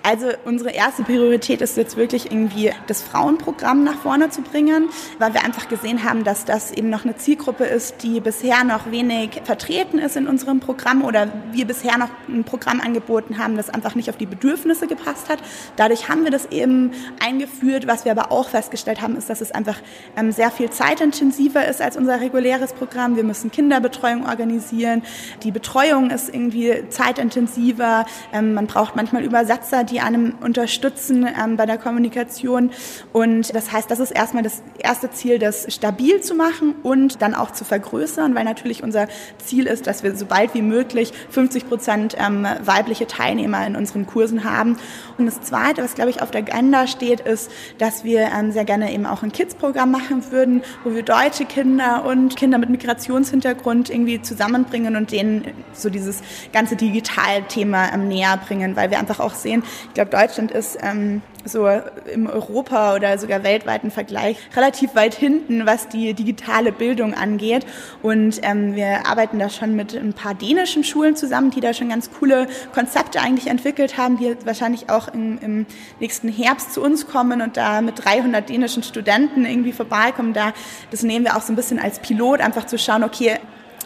also 0.04 0.28
unsere 0.46 0.69
erste 0.69 1.02
Priorität 1.02 1.62
ist 1.62 1.76
jetzt 1.76 1.98
wirklich 1.98 2.32
irgendwie 2.32 2.72
das 2.86 3.02
Frauenprogramm 3.02 3.84
nach 3.84 3.96
vorne 3.96 4.30
zu 4.30 4.43
bringen, 4.43 4.89
weil 5.17 5.34
wir 5.34 5.43
einfach 5.43 5.67
gesehen 5.67 6.04
haben, 6.04 6.24
dass 6.24 6.46
das 6.46 6.72
eben 6.72 6.91
noch 6.91 7.04
eine 7.04 7.17
Zielgruppe 7.17 7.63
ist, 7.63 8.04
die 8.04 8.19
bisher 8.19 8.63
noch 8.63 8.91
wenig 8.91 9.41
vertreten 9.43 9.98
ist 9.98 10.17
in 10.17 10.28
unserem 10.28 10.60
Programm 10.60 11.04
oder 11.04 11.30
wir 11.52 11.65
bisher 11.65 11.98
noch 11.98 12.10
ein 12.28 12.43
Programm 12.43 12.80
angeboten 12.80 13.39
haben, 13.39 13.58
das 13.58 13.72
einfach 13.72 13.96
nicht 13.96 14.08
auf 14.12 14.17
die 14.17 14.28
Bedürfnisse 14.28 14.86
gepasst 14.86 15.30
hat. 15.30 15.39
Dadurch 15.78 16.10
haben 16.10 16.24
wir 16.26 16.32
das 16.32 16.52
eben 16.52 16.91
eingeführt. 17.19 17.88
Was 17.88 18.06
wir 18.06 18.12
aber 18.12 18.32
auch 18.32 18.50
festgestellt 18.50 19.02
haben, 19.02 19.15
ist, 19.17 19.32
dass 19.32 19.41
es 19.41 19.52
einfach 19.52 19.82
ähm, 20.15 20.32
sehr 20.32 20.52
viel 20.52 20.69
zeitintensiver 20.69 21.67
ist 21.67 21.82
als 21.82 21.98
unser 21.98 22.22
reguläres 22.22 22.74
Programm. 22.74 23.15
Wir 23.15 23.24
müssen 23.24 23.50
Kinderbetreuung 23.50 24.28
organisieren. 24.28 25.02
Die 25.41 25.52
Betreuung 25.52 26.12
ist 26.12 26.30
irgendwie 26.30 26.88
zeitintensiver. 26.89 28.06
Ähm, 28.32 28.54
man 28.54 28.67
braucht 28.67 28.96
manchmal 28.96 29.22
Übersetzer, 29.23 29.83
die 29.83 29.99
einem 29.99 30.36
unterstützen 30.41 31.27
ähm, 31.27 31.57
bei 31.57 31.65
der 31.65 31.77
Kommunikation. 31.77 32.71
Und 33.12 33.55
das 33.55 33.71
heißt, 33.71 33.89
das 33.89 33.99
ist 33.99 34.12
erstmal 34.12 34.43
das 34.43 34.62
erste 34.77 35.09
Ziel, 35.12 35.39
das 35.39 35.73
stabil 35.73 36.21
zu 36.21 36.36
machen 36.36 36.75
und 36.83 37.21
dann 37.21 37.33
auch 37.33 37.51
zu 37.51 37.65
vergrößern, 37.65 38.36
weil 38.36 38.43
natürlich 38.43 38.83
unser 38.83 39.07
Ziel 39.43 39.65
ist, 39.65 39.88
dass 39.88 40.03
wir 40.03 40.15
so 40.15 40.25
bald 40.25 40.53
wie 40.53 40.62
möglich 40.62 41.13
50 41.29 41.67
Prozent 41.67 42.15
ähm, 42.19 42.45
weibliche 42.63 43.07
Teilnehmer 43.07 43.65
in 43.65 43.75
unseren 43.75 44.05
Kursen 44.05 44.43
haben. 44.43 44.77
Und 45.17 45.25
das 45.25 45.41
Zweite, 45.41 45.83
was 45.83 45.95
glaube 45.95 46.09
ich 46.09 46.21
auf 46.21 46.31
der 46.31 46.41
Agenda 46.41 46.88
steht, 46.88 47.21
ist, 47.21 47.51
dass 47.77 48.03
wir 48.03 48.29
ähm, 48.38 48.51
sehr 48.51 48.65
gerne 48.65 48.93
eben 48.93 49.05
auch 49.05 49.23
ein 49.23 49.31
Kids-Programm 49.31 49.91
machen 49.91 50.31
würden, 50.31 50.63
wo 50.83 50.93
wir 50.93 51.03
deutsche 51.03 51.45
Kinder 51.45 52.05
und 52.05 52.36
Kinder 52.36 52.57
mit 52.57 52.69
Migrationshintergrund 52.69 53.89
irgendwie 53.89 54.21
zusammenbringen 54.21 54.95
und 54.95 55.12
denen 55.12 55.47
so 55.73 55.89
dieses 55.89 56.21
ganze 56.51 56.75
Digitalthema 56.75 57.93
ähm, 57.93 58.07
näher 58.07 58.38
bringen, 58.38 58.75
weil 58.75 58.91
wir 58.91 58.99
einfach 58.99 59.12
einfach 59.13 59.23
auch 59.23 59.34
sehen, 59.34 59.63
ich 59.88 59.93
glaube, 59.93 60.12
Deutschland 60.12 60.52
ist 60.52 60.78
ähm, 60.82 61.21
so 61.45 61.67
im 62.12 62.28
Europa 62.28 62.95
oder 62.95 63.17
sogar 63.17 63.43
weltweiten 63.43 63.91
Vergleich 63.91 64.38
relativ 64.56 64.95
weit 64.95 65.13
hinten, 65.13 65.65
was 65.65 65.89
die 65.89 66.13
digitale 66.13 66.71
Bildung 66.71 67.13
angeht. 67.13 67.65
Und 68.02 68.39
ähm, 68.43 68.76
wir 68.76 69.06
arbeiten 69.06 69.39
da 69.39 69.49
schon 69.49 69.76
mit 69.76 69.93
ein 69.93 70.13
paar 70.13 70.34
dänischen 70.34 70.84
Schulen 70.84 71.15
zusammen, 71.15 71.52
die 71.52 71.60
da 71.60 71.73
schon 71.73 71.89
ganz 71.89 72.10
coole 72.12 72.47
Konzepte 72.73 73.19
eigentlich 73.19 73.47
entwickelt 73.47 73.97
haben, 73.97 74.17
die 74.17 74.36
wahrscheinlich 74.45 74.89
auch 74.89 75.10
im, 75.10 75.38
im 75.39 75.65
nächsten 75.99 76.30
Herbst 76.30 76.73
zu 76.73 76.82
uns 76.82 77.08
kommen 77.08 77.41
und 77.41 77.58
da 77.58 77.82
mit 77.82 78.04
300 78.04 78.47
dänischen 78.49 78.84
Studenten 78.84 79.45
irgendwie 79.45 79.73
vorbeikommen. 79.73 80.34
Da, 80.34 80.54
das 80.91 81.04
nehmen 81.04 81.26
wir 81.26 81.36
auch 81.36 81.41
so 81.41 81.52
ein 81.52 81.58
bisschen 81.58 81.80
als 81.80 81.99
Pilot, 81.99 82.39
einfach 82.39 82.65
zu 82.65 82.78
schauen, 82.78 83.04
okay, 83.04 83.38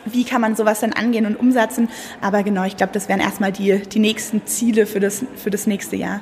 wie 0.05 0.23
kann 0.23 0.41
man 0.41 0.55
sowas 0.55 0.79
dann 0.79 0.93
angehen 0.93 1.25
und 1.25 1.35
umsetzen. 1.35 1.89
Aber 2.21 2.43
genau, 2.43 2.63
ich 2.63 2.77
glaube, 2.77 2.93
das 2.93 3.09
wären 3.09 3.19
erstmal 3.19 3.51
die, 3.51 3.81
die 3.81 3.99
nächsten 3.99 4.45
Ziele 4.45 4.85
für 4.85 4.99
das, 4.99 5.23
für 5.35 5.49
das 5.49 5.67
nächste 5.67 5.95
Jahr. 5.95 6.21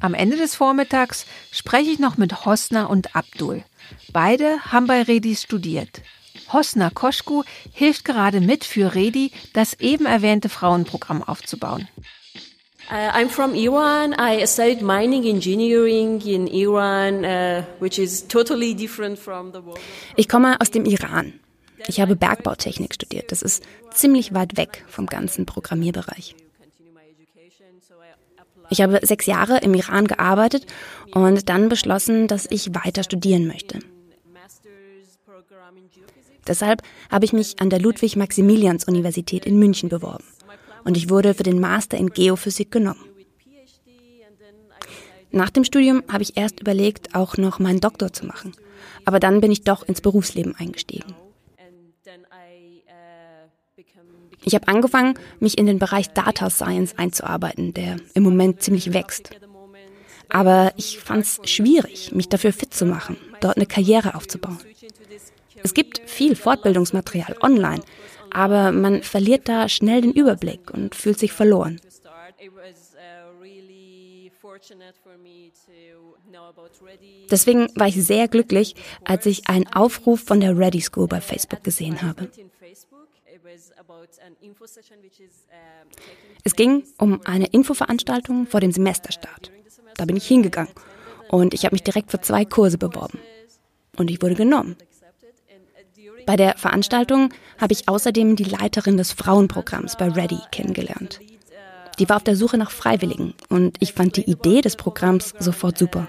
Am 0.00 0.14
Ende 0.14 0.36
des 0.36 0.54
Vormittags 0.54 1.26
spreche 1.50 1.90
ich 1.90 1.98
noch 1.98 2.16
mit 2.16 2.44
Hosna 2.44 2.84
und 2.84 3.16
Abdul. 3.16 3.64
Beide 4.12 4.60
haben 4.70 4.86
bei 4.86 5.02
Redi 5.02 5.34
studiert. 5.34 6.02
Hosna 6.52 6.90
Koschku 6.90 7.42
hilft 7.72 8.04
gerade 8.04 8.40
mit 8.40 8.64
für 8.64 8.94
Redi, 8.94 9.32
das 9.52 9.74
eben 9.74 10.06
erwähnte 10.06 10.48
Frauenprogramm 10.48 11.22
aufzubauen. 11.22 11.88
Uh, 12.88 13.10
I'm 13.12 13.28
from 13.28 13.54
Iran. 13.54 14.14
I 14.14 14.44
studied 14.46 14.80
mining 14.80 15.24
engineering 15.24 16.20
in 16.20 16.46
Iran, 16.46 17.24
uh, 17.24 17.64
which 17.80 17.98
is 17.98 18.22
totally 18.28 18.74
different 18.74 19.18
from 19.18 19.52
the 19.52 19.60
world. 19.60 19.80
Ich 20.14 20.28
komme 20.28 20.60
aus 20.60 20.70
dem 20.70 20.84
Iran. 20.84 21.32
Ich 21.88 22.00
habe 22.00 22.14
Bergbautechnik 22.14 22.94
studiert. 22.94 23.32
Das 23.32 23.42
ist 23.42 23.64
ziemlich 23.92 24.34
weit 24.34 24.56
weg 24.56 24.84
vom 24.86 25.06
ganzen 25.06 25.46
Programmierbereich. 25.46 26.36
Ich 28.70 28.80
habe 28.80 29.00
sechs 29.02 29.26
Jahre 29.26 29.58
im 29.58 29.74
Iran 29.74 30.06
gearbeitet 30.06 30.66
und 31.12 31.48
dann 31.48 31.68
beschlossen, 31.68 32.28
dass 32.28 32.46
ich 32.50 32.72
weiter 32.74 33.02
studieren 33.02 33.48
möchte. 33.48 33.80
Deshalb 36.46 36.82
habe 37.10 37.24
ich 37.24 37.32
mich 37.32 37.60
an 37.60 37.70
der 37.70 37.80
Ludwig-Maximilians-Universität 37.80 39.44
in 39.44 39.58
München 39.58 39.88
beworben 39.88 40.24
und 40.86 40.96
ich 40.96 41.10
wurde 41.10 41.34
für 41.34 41.42
den 41.42 41.60
Master 41.60 41.98
in 41.98 42.10
Geophysik 42.10 42.70
genommen. 42.70 43.04
Nach 45.32 45.50
dem 45.50 45.64
Studium 45.64 46.04
habe 46.08 46.22
ich 46.22 46.36
erst 46.36 46.60
überlegt, 46.60 47.14
auch 47.14 47.36
noch 47.36 47.58
meinen 47.58 47.80
Doktor 47.80 48.12
zu 48.12 48.24
machen. 48.24 48.54
Aber 49.04 49.18
dann 49.18 49.40
bin 49.40 49.50
ich 49.50 49.62
doch 49.62 49.82
ins 49.82 50.00
Berufsleben 50.00 50.54
eingestiegen. 50.54 51.14
Ich 54.44 54.54
habe 54.54 54.68
angefangen, 54.68 55.14
mich 55.40 55.58
in 55.58 55.66
den 55.66 55.80
Bereich 55.80 56.10
Data 56.10 56.50
Science 56.50 56.96
einzuarbeiten, 56.96 57.74
der 57.74 57.96
im 58.14 58.22
Moment 58.22 58.62
ziemlich 58.62 58.92
wächst. 58.92 59.30
Aber 60.28 60.72
ich 60.76 61.00
fand 61.00 61.24
es 61.24 61.40
schwierig, 61.50 62.12
mich 62.12 62.28
dafür 62.28 62.52
fit 62.52 62.72
zu 62.72 62.86
machen, 62.86 63.16
dort 63.40 63.56
eine 63.56 63.66
Karriere 63.66 64.14
aufzubauen. 64.14 64.58
Es 65.64 65.74
gibt 65.74 66.00
viel 66.08 66.36
Fortbildungsmaterial 66.36 67.36
online, 67.40 67.82
aber 68.30 68.72
man 68.72 69.02
verliert 69.02 69.48
da 69.48 69.68
schnell 69.68 70.02
den 70.02 70.12
Überblick 70.12 70.70
und 70.70 70.94
fühlt 70.94 71.18
sich 71.18 71.32
verloren. 71.32 71.80
Deswegen 77.30 77.68
war 77.74 77.88
ich 77.88 78.04
sehr 78.04 78.28
glücklich, 78.28 78.74
als 79.04 79.26
ich 79.26 79.48
einen 79.48 79.66
Aufruf 79.68 80.20
von 80.20 80.40
der 80.40 80.56
Ready 80.56 80.80
School 80.80 81.06
bei 81.06 81.20
Facebook 81.20 81.62
gesehen 81.62 82.02
habe. 82.02 82.28
Es 86.44 86.54
ging 86.54 86.84
um 86.98 87.20
eine 87.24 87.46
Infoveranstaltung 87.46 88.46
vor 88.46 88.60
dem 88.60 88.72
Semesterstart. 88.72 89.50
Da 89.96 90.04
bin 90.04 90.16
ich 90.16 90.26
hingegangen 90.26 90.72
und 91.28 91.54
ich 91.54 91.64
habe 91.64 91.74
mich 91.74 91.82
direkt 91.82 92.10
für 92.10 92.20
zwei 92.20 92.44
Kurse 92.44 92.78
beworben. 92.78 93.18
Und 93.96 94.10
ich 94.10 94.20
wurde 94.20 94.34
genommen. 94.34 94.76
Bei 96.26 96.36
der 96.36 96.56
Veranstaltung 96.56 97.32
habe 97.58 97.72
ich 97.72 97.88
außerdem 97.88 98.36
die 98.36 98.44
Leiterin 98.44 98.96
des 98.96 99.12
Frauenprogramms 99.12 99.96
bei 99.96 100.08
Ready 100.08 100.40
kennengelernt. 100.50 101.20
Die 101.98 102.08
war 102.08 102.16
auf 102.16 102.24
der 102.24 102.36
Suche 102.36 102.58
nach 102.58 102.70
Freiwilligen 102.70 103.34
und 103.48 103.76
ich 103.80 103.92
fand 103.94 104.16
die 104.16 104.28
Idee 104.28 104.60
des 104.60 104.76
Programms 104.76 105.34
sofort 105.38 105.78
super. 105.78 106.06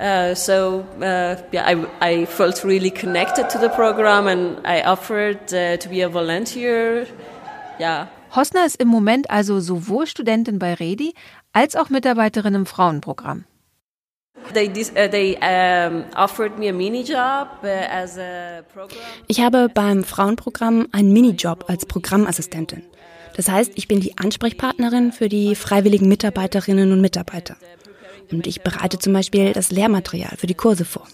Uh, 0.00 0.32
so 0.34 0.84
yeah, 1.00 1.40
I, 1.52 1.86
I 2.00 2.26
felt 2.26 2.64
really 2.64 2.90
connected 2.90 3.48
to 3.48 3.58
the 3.58 3.68
program 3.68 4.28
and 4.28 4.58
I 4.64 4.86
offered 4.86 5.48
to 5.48 5.88
be 5.88 6.04
a 6.04 6.08
volunteer. 6.12 7.06
Yeah. 7.80 8.08
Hosner 8.36 8.66
ist 8.66 8.80
im 8.80 8.88
Moment 8.88 9.30
also 9.30 9.58
sowohl 9.58 10.06
Studentin 10.06 10.58
bei 10.60 10.74
Redi 10.74 11.14
als 11.52 11.74
auch 11.74 11.88
Mitarbeiterin 11.88 12.54
im 12.54 12.66
Frauenprogramm. 12.66 13.44
Uh, 17.62 18.88
ich 19.26 19.40
habe 19.40 19.68
beim 19.72 20.04
Frauenprogramm 20.04 20.88
einen 20.92 21.12
Minijob 21.12 21.64
als 21.68 21.86
Programmassistentin. 21.86 22.82
Das 23.36 23.48
heißt, 23.48 23.72
ich 23.76 23.86
bin 23.86 24.00
die 24.00 24.18
Ansprechpartnerin 24.18 25.12
für 25.12 25.28
die 25.28 25.54
freiwilligen 25.54 26.08
Mitarbeiterinnen 26.08 26.90
und 26.92 27.00
Mitarbeiter. 27.00 27.56
Und 28.32 28.46
ich 28.46 28.62
bereite 28.62 28.98
zum 28.98 29.12
Beispiel 29.12 29.52
das 29.52 29.70
Lehrmaterial 29.70 30.36
für 30.36 30.46
die 30.46 30.54
Kurse 30.54 30.84
vor. 30.84 31.06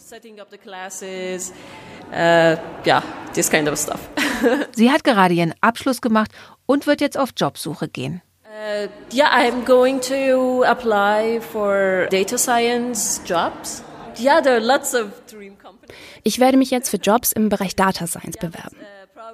Stuff. 3.76 4.00
Sie 4.72 4.90
hat 4.90 5.04
gerade 5.04 5.34
ihren 5.34 5.54
Abschluss 5.60 6.00
gemacht 6.00 6.30
und 6.66 6.86
wird 6.86 7.00
jetzt 7.00 7.18
auf 7.18 7.30
Jobsuche 7.36 7.88
gehen. 7.88 8.22
Uh, 8.54 8.86
yeah, 9.10 9.30
I'm 9.32 9.64
going 9.64 10.00
to 10.02 10.62
apply 10.64 11.40
for 11.40 12.06
data 12.08 12.38
science 12.38 13.20
jobs. 13.24 13.82
Yeah, 14.16 14.40
there 14.40 14.54
are 14.54 14.60
lots 14.60 14.94
of 14.94 15.10
dream 15.26 15.56
companies. 15.58 15.96
Ich 16.22 16.38
werde 16.38 16.56
mich 16.56 16.70
jetzt 16.70 16.88
für 16.88 16.98
Jobs 16.98 17.32
im 17.32 17.48
Bereich 17.48 17.74
Data 17.74 18.06
Science 18.06 18.36
bewerben. 18.36 18.76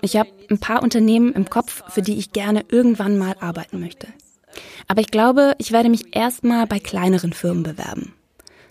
Ich 0.00 0.16
habe 0.16 0.30
ein 0.48 0.58
paar 0.58 0.82
Unternehmen 0.82 1.34
im 1.34 1.50
Kopf, 1.50 1.82
für 1.90 2.00
die 2.00 2.16
ich 2.16 2.32
gerne 2.32 2.64
irgendwann 2.70 3.18
mal 3.18 3.36
arbeiten 3.40 3.78
möchte. 3.78 4.06
Aber 4.88 5.02
ich 5.02 5.10
glaube, 5.10 5.54
ich 5.58 5.70
werde 5.70 5.90
mich 5.90 6.16
erstmal 6.16 6.66
bei 6.66 6.78
kleineren 6.78 7.34
Firmen 7.34 7.62
bewerben, 7.62 8.14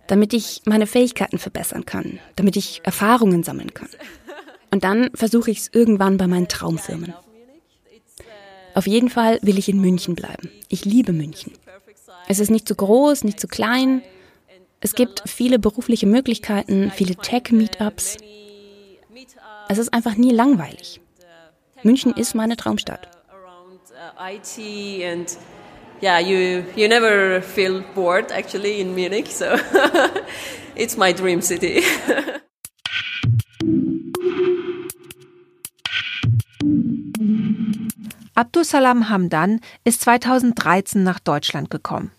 damit 0.07 0.33
ich 0.33 0.63
meine 0.65 0.87
Fähigkeiten 0.87 1.37
verbessern 1.37 1.85
kann, 1.85 2.17
damit 2.37 2.55
ich 2.55 2.81
Erfahrungen 2.83 3.43
sammeln 3.43 3.75
kann. 3.75 3.89
Und 4.71 4.83
dann 4.83 5.11
versuche 5.13 5.51
ich 5.51 5.59
es 5.59 5.69
irgendwann 5.71 6.17
bei 6.17 6.25
meinen 6.25 6.47
Traumfirmen. 6.47 7.13
Auf 8.73 8.87
jeden 8.87 9.09
Fall 9.09 9.39
will 9.41 9.57
ich 9.57 9.69
in 9.69 9.79
München 9.79 10.15
bleiben. 10.15 10.51
Ich 10.69 10.85
liebe 10.85 11.13
München. 11.13 11.53
Es 12.27 12.39
ist 12.39 12.51
nicht 12.51 12.67
zu 12.67 12.75
groß, 12.75 13.23
nicht 13.23 13.39
zu 13.39 13.47
klein. 13.47 14.01
Es 14.81 14.95
gibt 14.95 15.23
viele 15.25 15.59
berufliche 15.59 16.07
Möglichkeiten, 16.07 16.91
viele 16.95 17.15
Tech-Meetups. 17.15 18.17
Es 19.67 19.77
ist 19.77 19.93
einfach 19.93 20.15
nie 20.15 20.31
langweilig. 20.31 21.01
München 21.83 22.13
ist 22.13 22.35
meine 22.35 22.55
Traumstadt. 22.55 23.09
Yeah, 26.01 26.19
you 26.19 26.63
you 26.77 26.87
never 26.87 27.41
feel 27.41 27.83
bored 27.93 28.31
actually 28.31 28.79
in 28.79 28.95
Munich, 28.95 29.35
so 29.35 29.57
it's 30.75 30.95
my 30.95 31.11
dream 31.11 31.41
city. 31.41 31.83
Abdul 38.39 38.63
Salam 38.63 39.09
Hamdan 39.09 39.59
ist 39.83 39.99
2013 39.99 41.03
nach 41.03 41.19
Deutschland 41.19 41.69
gekommen. 41.69 42.11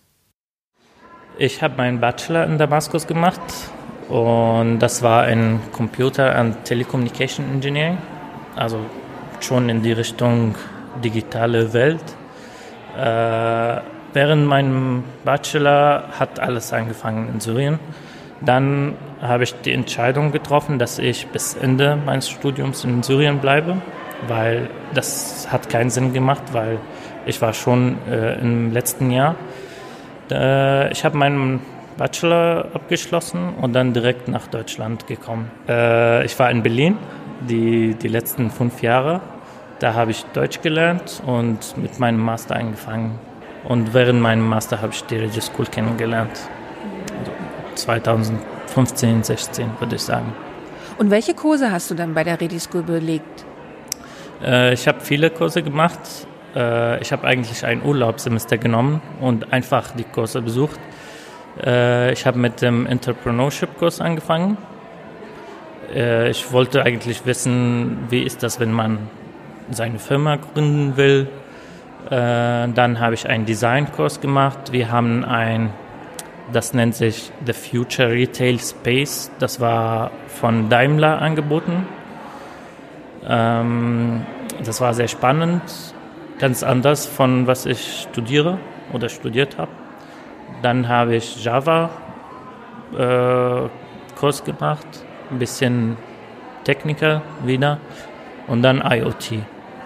Ich 1.38 1.62
habe 1.62 1.78
meinen 1.78 1.98
Bachelor 1.98 2.44
in 2.44 2.58
Damaskus 2.58 3.06
gemacht 3.06 3.40
und 4.10 4.80
das 4.80 5.02
war 5.02 5.28
in 5.28 5.60
Computer 5.72 6.36
and 6.36 6.62
Telecommunication 6.66 7.50
Engineering, 7.50 7.96
also 8.54 8.80
schon 9.40 9.70
in 9.70 9.82
die 9.82 9.92
Richtung 9.92 10.56
digitale 11.02 11.72
Welt. 11.72 12.04
Äh, 12.98 13.80
während 14.12 14.46
meinem 14.46 15.04
Bachelor 15.24 16.04
hat 16.18 16.38
alles 16.38 16.70
angefangen 16.74 17.30
in 17.32 17.40
Syrien. 17.40 17.78
Dann 18.42 18.94
habe 19.22 19.44
ich 19.44 19.54
die 19.62 19.72
Entscheidung 19.72 20.32
getroffen, 20.32 20.78
dass 20.78 20.98
ich 20.98 21.28
bis 21.28 21.54
Ende 21.54 21.96
meines 21.96 22.28
Studiums 22.28 22.84
in 22.84 23.02
Syrien 23.02 23.38
bleibe, 23.38 23.80
weil 24.28 24.68
das 24.94 25.48
hat 25.50 25.68
keinen 25.68 25.90
Sinn 25.90 26.12
gemacht, 26.12 26.42
weil 26.52 26.78
ich 27.26 27.40
war 27.42 27.52
schon 27.52 27.98
äh, 28.08 28.40
im 28.40 28.72
letzten 28.72 29.10
Jahr. 29.10 29.36
Äh, 30.30 30.92
ich 30.92 31.04
habe 31.04 31.16
meinen 31.16 31.60
Bachelor 31.96 32.68
abgeschlossen 32.72 33.54
und 33.60 33.72
dann 33.74 33.92
direkt 33.92 34.28
nach 34.28 34.46
Deutschland 34.46 35.06
gekommen. 35.06 35.50
Äh, 35.68 36.24
ich 36.24 36.38
war 36.38 36.50
in 36.50 36.62
Berlin 36.62 36.96
die, 37.48 37.94
die 37.94 38.08
letzten 38.08 38.50
fünf 38.50 38.82
Jahre. 38.82 39.20
Da 39.80 39.94
habe 39.94 40.10
ich 40.10 40.24
Deutsch 40.32 40.60
gelernt 40.62 41.22
und 41.26 41.76
mit 41.76 41.98
meinem 41.98 42.20
Master 42.20 42.56
angefangen. 42.56 43.18
Und 43.64 43.92
während 43.92 44.20
meinem 44.20 44.46
Master 44.48 44.80
habe 44.80 44.92
ich 44.92 45.04
die 45.04 45.16
Regie 45.16 45.40
School 45.40 45.66
kennengelernt. 45.66 46.32
Also 47.18 47.32
2015, 47.74 49.22
16 49.22 49.70
würde 49.78 49.96
ich 49.96 50.02
sagen. 50.02 50.32
Und 50.98 51.10
welche 51.10 51.34
Kurse 51.34 51.70
hast 51.70 51.90
du 51.90 51.94
dann 51.94 52.14
bei 52.14 52.24
der 52.24 52.40
Ready 52.40 52.60
School 52.60 52.82
belegt? 52.82 53.44
Äh, 54.42 54.74
ich 54.74 54.88
habe 54.88 55.00
viele 55.00 55.30
Kurse 55.30 55.62
gemacht. 55.62 56.00
Äh, 56.54 57.00
ich 57.00 57.12
habe 57.12 57.26
eigentlich 57.26 57.64
ein 57.64 57.82
Urlaubssemester 57.82 58.58
genommen 58.58 59.00
und 59.20 59.52
einfach 59.52 59.92
die 59.92 60.04
Kurse 60.04 60.42
besucht. 60.42 60.80
Äh, 61.64 62.12
ich 62.12 62.26
habe 62.26 62.38
mit 62.38 62.62
dem 62.62 62.86
Entrepreneurship-Kurs 62.86 64.00
angefangen. 64.00 64.56
Äh, 65.94 66.30
ich 66.30 66.52
wollte 66.52 66.82
eigentlich 66.82 67.26
wissen, 67.26 68.06
wie 68.08 68.22
ist 68.22 68.42
das, 68.42 68.60
wenn 68.60 68.72
man 68.72 68.98
seine 69.70 69.98
Firma 69.98 70.36
gründen 70.36 70.96
will. 70.96 71.28
Äh, 72.06 72.10
dann 72.10 72.98
habe 73.00 73.14
ich 73.14 73.28
einen 73.28 73.44
Designkurs 73.44 74.20
gemacht. 74.20 74.72
Wir 74.72 74.90
haben 74.90 75.24
ein, 75.24 75.70
das 76.52 76.72
nennt 76.72 76.94
sich 76.94 77.30
The 77.44 77.52
Future 77.52 78.10
Retail 78.10 78.58
Space. 78.58 79.30
Das 79.38 79.60
war 79.60 80.10
von 80.26 80.68
Daimler 80.68 81.20
angeboten. 81.20 81.86
Ähm, 83.26 84.24
das 84.64 84.80
war 84.80 84.94
sehr 84.94 85.08
spannend, 85.08 85.62
ganz 86.38 86.62
anders 86.62 87.06
von 87.06 87.46
was 87.46 87.66
ich 87.66 88.06
studiere 88.10 88.58
oder 88.92 89.08
studiert 89.08 89.58
habe. 89.58 89.70
Dann 90.62 90.88
habe 90.88 91.16
ich 91.16 91.42
Java 91.44 91.90
äh, 92.96 93.68
Kurs 94.18 94.44
gemacht, 94.44 94.86
ein 95.30 95.38
bisschen 95.38 95.96
Techniker 96.64 97.22
wieder 97.44 97.78
und 98.46 98.62
dann 98.62 98.82
IoT, 98.84 99.42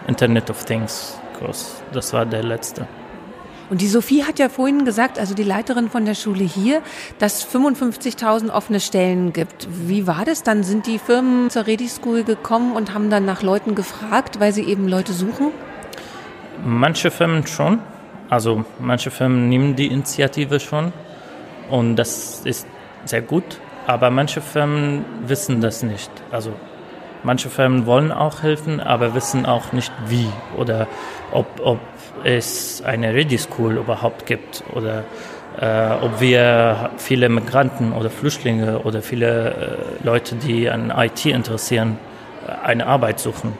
Internet 0.08 0.50
of 0.50 0.64
Things 0.64 1.20
Kurs. 1.38 1.82
Das 1.92 2.12
war 2.12 2.26
der 2.26 2.42
letzte. 2.42 2.86
Und 3.70 3.80
die 3.80 3.88
Sophie 3.88 4.24
hat 4.24 4.38
ja 4.38 4.48
vorhin 4.48 4.84
gesagt, 4.84 5.18
also 5.18 5.34
die 5.34 5.42
Leiterin 5.42 5.88
von 5.88 6.04
der 6.04 6.14
Schule 6.14 6.44
hier, 6.44 6.82
dass 7.18 7.38
es 7.38 7.54
55.000 7.54 8.50
offene 8.50 8.80
Stellen 8.80 9.32
gibt. 9.32 9.66
Wie 9.86 10.06
war 10.06 10.24
das 10.24 10.42
dann? 10.42 10.62
Sind 10.64 10.86
die 10.86 10.98
Firmen 10.98 11.50
zur 11.50 11.66
Ready 11.66 11.88
School 11.88 12.24
gekommen 12.24 12.76
und 12.76 12.92
haben 12.92 13.10
dann 13.10 13.24
nach 13.24 13.42
Leuten 13.42 13.74
gefragt, 13.74 14.40
weil 14.40 14.52
sie 14.52 14.64
eben 14.64 14.88
Leute 14.88 15.12
suchen? 15.12 15.50
Manche 16.64 17.10
Firmen 17.10 17.46
schon. 17.46 17.80
Also 18.30 18.64
manche 18.78 19.10
Firmen 19.10 19.48
nehmen 19.48 19.76
die 19.76 19.86
Initiative 19.86 20.58
schon 20.58 20.92
und 21.70 21.96
das 21.96 22.40
ist 22.44 22.66
sehr 23.04 23.22
gut, 23.22 23.44
aber 23.86 24.10
manche 24.10 24.40
Firmen 24.40 25.04
wissen 25.26 25.60
das 25.60 25.82
nicht. 25.82 26.10
Also 26.30 26.54
manche 27.24 27.48
Firmen 27.48 27.86
wollen 27.86 28.12
auch 28.12 28.42
helfen, 28.42 28.80
aber 28.80 29.14
wissen 29.14 29.46
auch 29.46 29.72
nicht 29.72 29.92
wie 30.06 30.28
oder 30.56 30.86
ob, 31.32 31.46
ob 31.62 31.78
es 32.22 32.82
eine 32.82 33.14
Ready 33.14 33.38
School 33.38 33.76
überhaupt 33.76 34.26
gibt 34.26 34.62
oder 34.72 35.04
äh, 35.60 36.04
ob 36.04 36.20
wir 36.20 36.90
viele 36.96 37.28
Migranten 37.28 37.92
oder 37.92 38.10
Flüchtlinge 38.10 38.80
oder 38.80 39.02
viele 39.02 39.50
äh, 40.00 40.04
Leute, 40.04 40.36
die 40.36 40.68
an 40.68 40.92
IT 40.96 41.26
interessieren, 41.26 41.98
eine 42.62 42.86
Arbeit 42.86 43.20
suchen. 43.20 43.52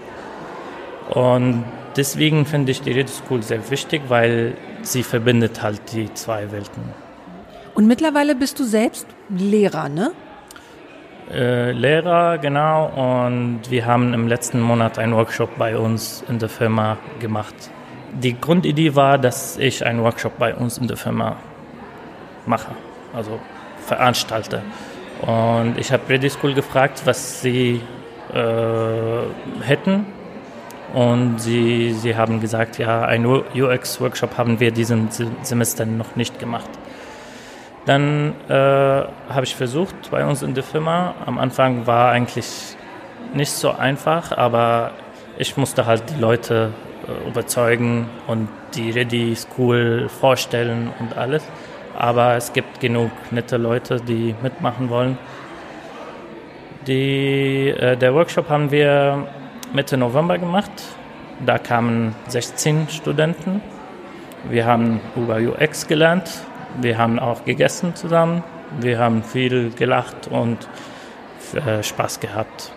Und 1.10 1.64
deswegen 1.96 2.46
finde 2.46 2.72
ich 2.72 2.82
die 2.82 2.92
Rede 2.92 3.10
School 3.10 3.42
sehr 3.42 3.70
wichtig, 3.70 4.02
weil 4.08 4.54
sie 4.82 5.02
verbindet 5.02 5.62
halt 5.62 5.80
die 5.92 6.12
zwei 6.14 6.50
Welten. 6.52 6.82
Und 7.74 7.86
mittlerweile 7.86 8.34
bist 8.34 8.58
du 8.60 8.64
selbst 8.64 9.06
Lehrer, 9.28 9.88
ne? 9.88 10.12
Äh, 11.32 11.72
Lehrer, 11.72 12.38
genau. 12.38 12.86
Und 12.86 13.70
wir 13.70 13.86
haben 13.86 14.12
im 14.12 14.28
letzten 14.28 14.60
Monat 14.60 14.98
einen 14.98 15.14
Workshop 15.14 15.56
bei 15.56 15.76
uns 15.76 16.22
in 16.28 16.38
der 16.38 16.48
Firma 16.48 16.98
gemacht. 17.18 17.54
Die 18.12 18.38
Grundidee 18.38 18.94
war, 18.94 19.18
dass 19.18 19.56
ich 19.56 19.84
einen 19.84 20.02
Workshop 20.02 20.38
bei 20.38 20.54
uns 20.54 20.78
in 20.78 20.86
der 20.86 20.96
Firma 20.96 21.36
mache, 22.46 22.72
also 23.12 23.40
veranstalte. 23.86 24.62
Und 25.22 25.78
ich 25.78 25.90
habe 25.90 26.02
Ready 26.08 26.30
School 26.30 26.54
gefragt, 26.54 27.02
was 27.06 27.40
sie 27.40 27.80
äh, 28.32 29.62
hätten 29.62 30.06
und 30.92 31.40
sie, 31.40 31.92
sie 31.92 32.14
haben 32.16 32.40
gesagt, 32.40 32.78
ja, 32.78 33.02
einen 33.02 33.26
UX-Workshop 33.26 34.38
haben 34.38 34.60
wir 34.60 34.70
diesen 34.70 35.08
Semester 35.42 35.86
noch 35.86 36.14
nicht 36.14 36.38
gemacht. 36.38 36.68
Dann 37.86 38.34
äh, 38.48 38.52
habe 38.54 39.42
ich 39.42 39.54
versucht 39.54 40.10
bei 40.10 40.24
uns 40.24 40.42
in 40.42 40.54
der 40.54 40.64
Firma. 40.64 41.14
Am 41.26 41.38
Anfang 41.38 41.86
war 41.86 42.10
eigentlich 42.10 42.76
nicht 43.34 43.52
so 43.52 43.72
einfach, 43.72 44.32
aber 44.32 44.92
ich 45.36 45.56
musste 45.56 45.84
halt 45.84 46.04
die 46.10 46.20
Leute 46.20 46.70
äh, 47.06 47.28
überzeugen 47.28 48.08
und 48.26 48.48
die 48.74 48.90
Ready 48.90 49.36
School 49.36 50.08
vorstellen 50.08 50.92
und 50.98 51.16
alles. 51.16 51.44
Aber 51.96 52.36
es 52.36 52.52
gibt 52.52 52.80
genug 52.80 53.10
nette 53.30 53.56
Leute, 53.56 54.00
die 54.00 54.34
mitmachen 54.42 54.88
wollen. 54.88 55.18
Die, 56.86 57.68
äh, 57.68 57.96
der 57.96 58.14
Workshop 58.14 58.48
haben 58.48 58.70
wir 58.70 59.26
Mitte 59.72 59.96
November 59.96 60.38
gemacht. 60.38 60.72
Da 61.44 61.58
kamen 61.58 62.14
16 62.28 62.88
Studenten. 62.88 63.60
Wir 64.48 64.66
haben 64.66 65.00
über 65.16 65.36
UX 65.36 65.86
gelernt. 65.86 66.30
Wir 66.80 66.98
haben 66.98 67.18
auch 67.18 67.44
gegessen 67.44 67.94
zusammen. 67.94 68.42
Wir 68.80 68.98
haben 68.98 69.22
viel 69.22 69.70
gelacht 69.70 70.28
und 70.28 70.58
äh, 71.54 71.82
Spaß 71.82 72.20
gehabt. 72.20 72.72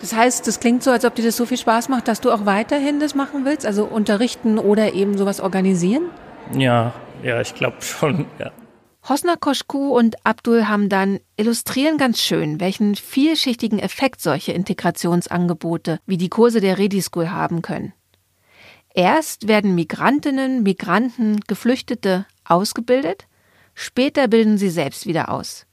Das 0.00 0.14
heißt, 0.14 0.46
das 0.46 0.60
klingt 0.60 0.82
so, 0.82 0.90
als 0.90 1.04
ob 1.04 1.14
dir 1.14 1.24
das 1.24 1.36
so 1.36 1.46
viel 1.46 1.56
Spaß 1.56 1.88
macht, 1.88 2.08
dass 2.08 2.20
du 2.20 2.30
auch 2.30 2.44
weiterhin 2.44 3.00
das 3.00 3.14
machen 3.14 3.44
willst, 3.44 3.64
also 3.64 3.84
unterrichten 3.84 4.58
oder 4.58 4.92
eben 4.92 5.16
sowas 5.16 5.40
organisieren? 5.40 6.10
Ja, 6.56 6.92
ja, 7.22 7.40
ich 7.40 7.54
glaube 7.54 7.80
schon, 7.80 8.26
ja. 8.38 8.50
Hosna 9.08 9.36
Koschku 9.36 9.96
und 9.96 10.16
Abdul 10.26 10.66
Hamdan 10.66 11.20
illustrieren 11.36 11.96
ganz 11.96 12.20
schön, 12.20 12.58
welchen 12.58 12.96
vielschichtigen 12.96 13.78
Effekt 13.78 14.20
solche 14.20 14.50
Integrationsangebote 14.52 16.00
wie 16.06 16.16
die 16.16 16.28
Kurse 16.28 16.60
der 16.60 16.76
Ready 16.76 17.00
School 17.00 17.30
haben 17.30 17.62
können. 17.62 17.92
Erst 18.94 19.46
werden 19.46 19.76
Migrantinnen, 19.76 20.64
Migranten, 20.64 21.38
Geflüchtete 21.46 22.26
ausgebildet, 22.48 23.26
später 23.74 24.28
bilden 24.28 24.58
sie 24.58 24.70
selbst 24.70 25.06
wieder 25.06 25.30
aus. 25.30 25.66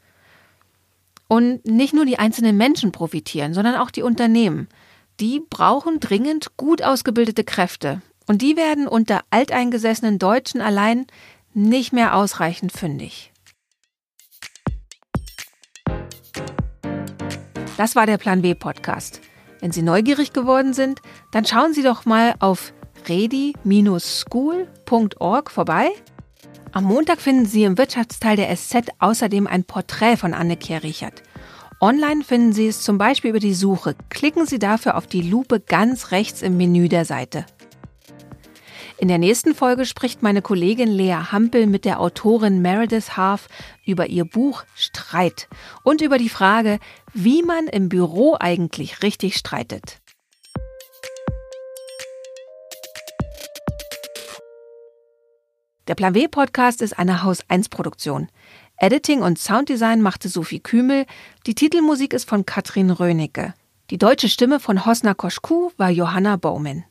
Und 1.28 1.66
nicht 1.66 1.94
nur 1.94 2.06
die 2.06 2.20
einzelnen 2.20 2.58
Menschen 2.58 2.92
profitieren, 2.92 3.54
sondern 3.54 3.76
auch 3.76 3.92
die 3.92 4.04
Unternehmen. 4.04 4.68
Die 5.20 5.40
brauchen 5.40 6.00
dringend 6.00 6.58
gut 6.58 6.82
ausgebildete 6.82 7.44
Kräfte. 7.44 8.02
Und 8.28 8.42
die 8.42 8.56
werden 8.56 8.88
unter 8.88 9.22
alteingesessenen 9.32 10.20
Deutschen 10.20 10.62
allein 10.62 11.08
nicht 11.54 11.94
mehr 11.94 12.16
ausreichend 12.16 12.72
fündig. 12.72 13.32
Das 17.78 17.96
war 17.96 18.06
der 18.06 18.18
Plan 18.18 18.42
B 18.42 18.54
Podcast. 18.54 19.22
Wenn 19.60 19.72
Sie 19.72 19.82
neugierig 19.82 20.34
geworden 20.34 20.74
sind, 20.74 21.02
dann 21.32 21.46
schauen 21.46 21.74
Sie 21.74 21.84
doch 21.84 22.06
mal 22.06 22.36
auf 22.40 22.74
redi-school.org 23.08 25.52
vorbei. 25.52 25.90
Am 26.76 26.86
Montag 26.86 27.22
finden 27.22 27.46
Sie 27.46 27.66
im 27.66 27.78
Wirtschaftsteil 27.78 28.36
der 28.36 28.56
SZ 28.56 28.90
außerdem 28.98 29.46
ein 29.46 29.64
Porträt 29.64 30.18
von 30.18 30.34
Anne-Kehr 30.34 30.82
Richard. 30.82 31.22
Online 31.80 32.24
finden 32.24 32.52
Sie 32.52 32.66
es 32.66 32.82
zum 32.82 32.98
Beispiel 32.98 33.30
über 33.30 33.40
die 33.40 33.54
Suche. 33.54 33.96
Klicken 34.10 34.48
Sie 34.48 34.58
dafür 34.58 34.98
auf 34.98 35.06
die 35.06 35.22
Lupe 35.22 35.60
ganz 35.60 36.10
rechts 36.10 36.42
im 36.42 36.58
Menü 36.58 36.90
der 36.90 37.06
Seite. 37.06 37.46
In 38.98 39.08
der 39.08 39.20
nächsten 39.20 39.54
Folge 39.54 39.86
spricht 39.86 40.24
meine 40.24 40.42
Kollegin 40.42 40.90
Lea 40.90 41.32
Hampel 41.32 41.68
mit 41.68 41.86
der 41.86 42.00
Autorin 42.00 42.64
Meredith 42.64 43.18
Half 43.18 43.50
über 43.86 44.08
ihr 44.08 44.26
Buch 44.26 44.64
Streit 44.74 45.50
und 45.84 46.02
über 46.02 46.18
die 46.18 46.30
Frage, 46.30 46.80
wie 47.14 47.44
man 47.44 47.68
im 47.68 47.88
Büro 47.88 48.36
eigentlich 48.40 49.04
richtig 49.04 49.36
streitet. 49.36 50.03
Der 55.88 55.96
Plan 55.96 56.16
W 56.16 56.30
Podcast 56.30 56.82
ist 56.82 56.98
eine 56.98 57.24
Haus 57.24 57.40
1 57.50 57.68
Produktion. 57.68 58.30
Editing 58.78 59.22
und 59.22 59.38
Sounddesign 59.38 60.02
machte 60.02 60.30
Sophie 60.30 60.62
Kümel. 60.62 61.06
Die 61.46 61.56
Titelmusik 61.56 62.14
ist 62.14 62.30
von 62.30 62.46
Katrin 62.46 62.90
Rönecke. 62.90 63.54
Die 63.90 63.98
deutsche 63.98 64.30
Stimme 64.30 64.62
von 64.62 64.86
Hosna 64.86 65.14
Koschku 65.14 65.72
war 65.76 65.90
Johanna 65.90 66.38
Baumann. 66.38 66.86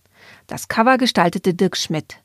Das 0.46 0.68
Cover 0.68 0.98
gestaltete 0.98 1.54
Dirk 1.54 1.78
Schmidt. 1.78 2.18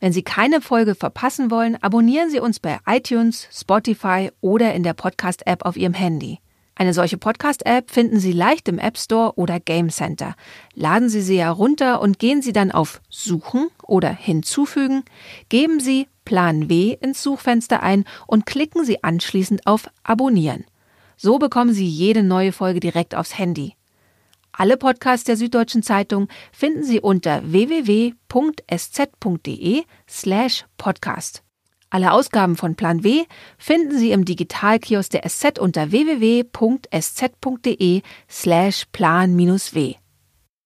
Wenn 0.00 0.14
Sie 0.14 0.22
keine 0.22 0.62
Folge 0.62 0.94
verpassen 0.94 1.50
wollen, 1.50 1.76
abonnieren 1.82 2.30
Sie 2.30 2.40
uns 2.40 2.58
bei 2.58 2.78
iTunes, 2.86 3.46
Spotify 3.52 4.30
oder 4.40 4.72
in 4.72 4.82
der 4.82 4.94
Podcast-App 4.94 5.66
auf 5.66 5.76
Ihrem 5.76 5.94
Handy. 5.94 6.38
Eine 6.80 6.94
solche 6.94 7.18
Podcast-App 7.18 7.90
finden 7.90 8.18
Sie 8.20 8.32
leicht 8.32 8.66
im 8.66 8.78
App 8.78 8.96
Store 8.96 9.34
oder 9.36 9.60
Game 9.60 9.90
Center. 9.90 10.34
Laden 10.72 11.10
Sie 11.10 11.20
sie 11.20 11.38
herunter 11.38 12.00
und 12.00 12.18
gehen 12.18 12.40
Sie 12.40 12.54
dann 12.54 12.72
auf 12.72 13.02
Suchen 13.10 13.68
oder 13.82 14.08
Hinzufügen, 14.08 15.04
geben 15.50 15.78
Sie 15.78 16.08
Plan 16.24 16.70
W 16.70 16.96
ins 16.98 17.22
Suchfenster 17.22 17.82
ein 17.82 18.06
und 18.26 18.46
klicken 18.46 18.86
Sie 18.86 19.04
anschließend 19.04 19.66
auf 19.66 19.90
Abonnieren. 20.04 20.64
So 21.18 21.38
bekommen 21.38 21.74
Sie 21.74 21.86
jede 21.86 22.22
neue 22.22 22.52
Folge 22.52 22.80
direkt 22.80 23.14
aufs 23.14 23.36
Handy. 23.36 23.74
Alle 24.50 24.78
Podcasts 24.78 25.24
der 25.24 25.36
Süddeutschen 25.36 25.82
Zeitung 25.82 26.28
finden 26.50 26.82
Sie 26.82 26.98
unter 26.98 27.42
www.sz.de 27.44 28.14
slash 30.08 30.64
podcast. 30.78 31.42
Alle 31.90 32.12
Ausgaben 32.12 32.56
von 32.56 32.76
Plan 32.76 33.02
W 33.02 33.24
finden 33.58 33.98
Sie 33.98 34.12
im 34.12 34.24
Digitalkiosk 34.24 35.10
der 35.10 35.28
SZ 35.28 35.58
unter 35.58 35.90
www.sz.de 35.90 36.52
slash 38.28 38.84
plan-w. 38.92 39.94